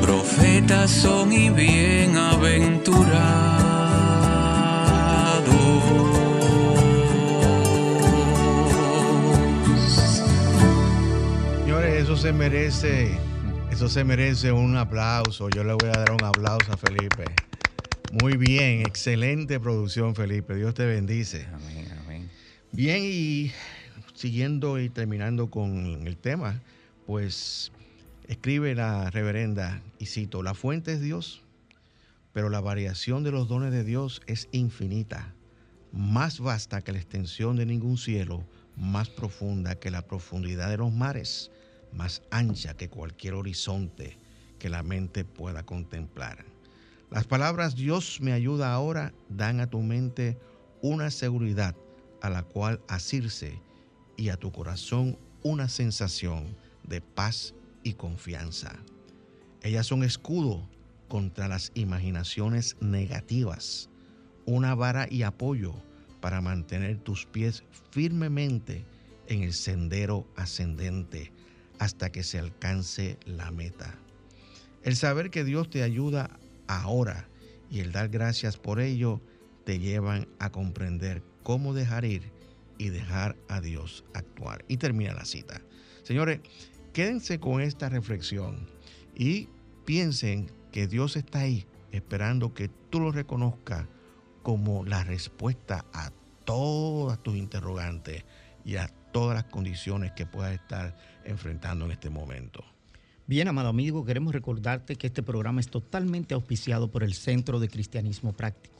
profetas 0.01 0.91
son 0.91 1.31
y 1.31 1.49
bienaventurados. 1.51 3.69
se 12.19 12.33
merece, 12.33 13.28
eso 13.79 13.87
se 13.87 14.03
merece 14.03 14.51
un 14.51 14.75
aplauso. 14.75 15.49
Yo 15.49 15.63
le 15.63 15.71
voy 15.71 15.87
a 15.87 15.99
dar 15.99 16.11
un 16.11 16.21
aplauso 16.25 16.73
a 16.73 16.75
Felipe. 16.75 17.39
Muy 18.11 18.35
bien, 18.35 18.81
excelente 18.81 19.57
producción, 19.57 20.15
Felipe. 20.15 20.53
Dios 20.55 20.73
te 20.73 20.85
bendice. 20.85 21.47
Amén, 21.53 21.87
amén. 22.03 22.29
Bien, 22.73 23.01
y 23.01 23.53
siguiendo 24.15 24.81
y 24.81 24.89
terminando 24.89 25.49
con 25.49 26.05
el 26.05 26.17
tema, 26.17 26.61
pues 27.07 27.71
escribe 28.27 28.75
la 28.75 29.11
reverenda, 29.11 29.81
y 29.97 30.07
cito, 30.07 30.43
la 30.43 30.55
fuente 30.55 30.91
es 30.91 30.99
Dios, 30.99 31.43
pero 32.33 32.49
la 32.49 32.59
variación 32.59 33.23
de 33.23 33.31
los 33.31 33.47
dones 33.47 33.71
de 33.71 33.85
Dios 33.85 34.21
es 34.27 34.49
infinita, 34.51 35.33
más 35.93 36.41
vasta 36.41 36.81
que 36.81 36.91
la 36.91 36.99
extensión 36.99 37.55
de 37.55 37.65
ningún 37.65 37.97
cielo, 37.97 38.43
más 38.75 39.07
profunda 39.09 39.75
que 39.75 39.89
la 39.89 40.01
profundidad 40.01 40.69
de 40.69 40.75
los 40.75 40.91
mares 40.91 41.49
más 41.93 42.21
ancha 42.31 42.75
que 42.75 42.89
cualquier 42.89 43.33
horizonte 43.33 44.17
que 44.59 44.69
la 44.69 44.83
mente 44.83 45.25
pueda 45.25 45.65
contemplar. 45.65 46.45
Las 47.09 47.25
palabras 47.25 47.75
Dios 47.75 48.21
me 48.21 48.33
ayuda 48.33 48.73
ahora 48.73 49.13
dan 49.29 49.59
a 49.59 49.69
tu 49.69 49.81
mente 49.81 50.37
una 50.81 51.09
seguridad 51.09 51.75
a 52.21 52.29
la 52.29 52.43
cual 52.43 52.81
asirse 52.87 53.59
y 54.17 54.29
a 54.29 54.37
tu 54.37 54.51
corazón 54.51 55.17
una 55.41 55.69
sensación 55.69 56.55
de 56.83 57.01
paz 57.01 57.55
y 57.83 57.93
confianza. 57.93 58.75
Ellas 59.61 59.87
son 59.87 60.03
escudo 60.03 60.67
contra 61.07 61.47
las 61.47 61.71
imaginaciones 61.73 62.77
negativas, 62.81 63.89
una 64.45 64.75
vara 64.75 65.07
y 65.09 65.23
apoyo 65.23 65.73
para 66.21 66.41
mantener 66.41 66.97
tus 66.99 67.25
pies 67.25 67.63
firmemente 67.91 68.85
en 69.27 69.43
el 69.43 69.53
sendero 69.53 70.27
ascendente 70.35 71.31
hasta 71.79 72.11
que 72.11 72.23
se 72.23 72.37
alcance 72.37 73.17
la 73.25 73.51
meta. 73.51 73.95
El 74.83 74.95
saber 74.95 75.31
que 75.31 75.43
Dios 75.43 75.69
te 75.69 75.83
ayuda 75.83 76.39
ahora 76.67 77.27
y 77.69 77.79
el 77.79 77.91
dar 77.91 78.09
gracias 78.09 78.57
por 78.57 78.79
ello 78.79 79.21
te 79.65 79.79
llevan 79.79 80.27
a 80.39 80.51
comprender 80.51 81.23
cómo 81.43 81.73
dejar 81.73 82.05
ir 82.05 82.31
y 82.77 82.89
dejar 82.89 83.35
a 83.47 83.61
Dios 83.61 84.05
actuar. 84.13 84.63
Y 84.67 84.77
termina 84.77 85.13
la 85.13 85.25
cita. 85.25 85.61
Señores, 86.03 86.39
quédense 86.93 87.39
con 87.39 87.61
esta 87.61 87.89
reflexión 87.89 88.67
y 89.15 89.49
piensen 89.85 90.51
que 90.71 90.87
Dios 90.87 91.15
está 91.15 91.39
ahí 91.39 91.65
esperando 91.91 92.53
que 92.53 92.69
tú 92.89 92.99
lo 92.99 93.11
reconozcas 93.11 93.85
como 94.43 94.85
la 94.85 95.03
respuesta 95.03 95.85
a 95.93 96.11
todas 96.45 97.21
tus 97.21 97.35
interrogantes 97.35 98.23
y 98.63 98.77
a 98.77 98.87
todas 99.11 99.35
las 99.35 99.45
condiciones 99.45 100.11
que 100.13 100.25
puedas 100.25 100.53
estar 100.53 100.95
enfrentando 101.29 101.85
en 101.85 101.91
este 101.91 102.09
momento. 102.09 102.63
Bien, 103.27 103.47
amado 103.47 103.69
amigo, 103.69 104.05
queremos 104.05 104.33
recordarte 104.33 104.95
que 104.95 105.07
este 105.07 105.21
programa 105.21 105.61
es 105.61 105.69
totalmente 105.69 106.33
auspiciado 106.33 106.89
por 106.89 107.03
el 107.03 107.13
Centro 107.13 107.59
de 107.59 107.69
Cristianismo 107.69 108.33
Práctico. 108.33 108.75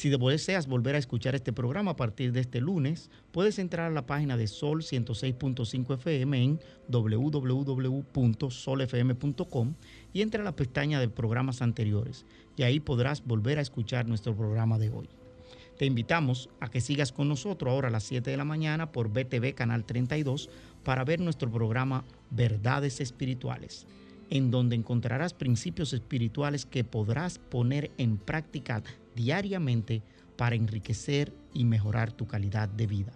Si 0.00 0.08
deseas 0.08 0.66
volver 0.66 0.94
a 0.94 0.98
escuchar 0.98 1.34
este 1.34 1.52
programa 1.52 1.90
a 1.90 1.96
partir 1.96 2.32
de 2.32 2.40
este 2.40 2.62
lunes, 2.62 3.10
puedes 3.32 3.58
entrar 3.58 3.90
a 3.90 3.94
la 3.94 4.06
página 4.06 4.38
de 4.38 4.46
Sol 4.46 4.80
106.5 4.80 5.92
FM 5.92 6.42
en 6.42 6.58
www.solfm.com 6.88 8.14
y 10.14 10.22
entra 10.22 10.40
a 10.40 10.44
la 10.44 10.56
pestaña 10.56 11.00
de 11.00 11.10
programas 11.10 11.60
anteriores 11.60 12.24
y 12.56 12.62
ahí 12.62 12.80
podrás 12.80 13.22
volver 13.26 13.58
a 13.58 13.60
escuchar 13.60 14.08
nuestro 14.08 14.34
programa 14.34 14.78
de 14.78 14.88
hoy. 14.88 15.10
Te 15.76 15.84
invitamos 15.84 16.48
a 16.60 16.70
que 16.70 16.80
sigas 16.80 17.12
con 17.12 17.28
nosotros 17.28 17.70
ahora 17.70 17.88
a 17.88 17.90
las 17.90 18.04
7 18.04 18.30
de 18.30 18.38
la 18.38 18.46
mañana 18.46 18.92
por 18.92 19.10
BTV 19.10 19.52
Canal 19.54 19.84
32 19.84 20.48
para 20.82 21.04
ver 21.04 21.20
nuestro 21.20 21.50
programa 21.50 22.06
Verdades 22.30 23.02
Espirituales, 23.02 23.86
en 24.30 24.50
donde 24.50 24.76
encontrarás 24.76 25.34
principios 25.34 25.92
espirituales 25.92 26.64
que 26.64 26.84
podrás 26.84 27.38
poner 27.38 27.90
en 27.98 28.16
práctica 28.16 28.82
diariamente 29.14 30.02
para 30.36 30.56
enriquecer 30.56 31.32
y 31.52 31.64
mejorar 31.64 32.12
tu 32.12 32.26
calidad 32.26 32.68
de 32.68 32.86
vida 32.86 33.12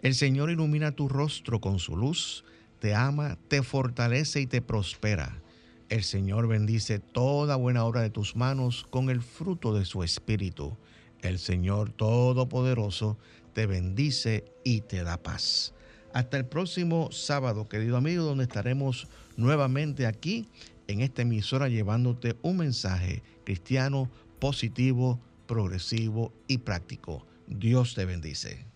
El 0.07 0.15
Señor 0.15 0.53
ilumina 0.53 0.93
tu 0.93 1.09
rostro 1.09 1.61
con 1.61 1.81
su 1.81 1.97
luz 1.97 2.45
te 2.79 2.95
ama, 2.95 3.37
te 3.49 3.65
fortalece 3.65 4.41
y 4.41 4.47
te 4.47 4.63
prospera. 4.63 5.43
El 5.89 6.05
Señor 6.05 6.47
bendice 6.47 7.01
toda 7.01 7.57
buena 7.57 7.85
obra 7.85 8.03
de 8.03 8.11
tus 8.11 8.37
manos 8.37 8.87
con 8.89 9.11
el 9.11 9.21
fruto 9.21 9.75
de 9.75 9.85
su 9.85 10.05
espíritu. 10.05 10.77
El 11.23 11.41
Señor 11.41 11.91
Todopoderoso 11.91 13.19
te 13.53 13.67
bendice 13.67 14.45
y 14.63 14.83
te 14.83 15.03
da 15.03 15.21
paz. 15.21 15.75
Hasta 16.15 16.37
el 16.37 16.47
próximo 16.47 17.11
sábado, 17.11 17.69
querido 17.69 17.97
amigo, 17.97 18.23
donde 18.23 18.45
estaremos 18.45 19.09
nuevamente 19.37 20.07
aquí 20.07 20.49
en 20.87 21.01
esta 21.01 21.23
emisora 21.23 21.69
llevándote 21.69 22.37
un 22.43 22.59
mensaje 22.59 23.25
cristiano 23.43 24.09
positivo, 24.39 25.19
progresivo 25.49 26.33
y 26.47 26.59
práctico. 26.59 27.27
Dios 27.49 27.97
te 27.97 28.05
bendice. 28.05 28.76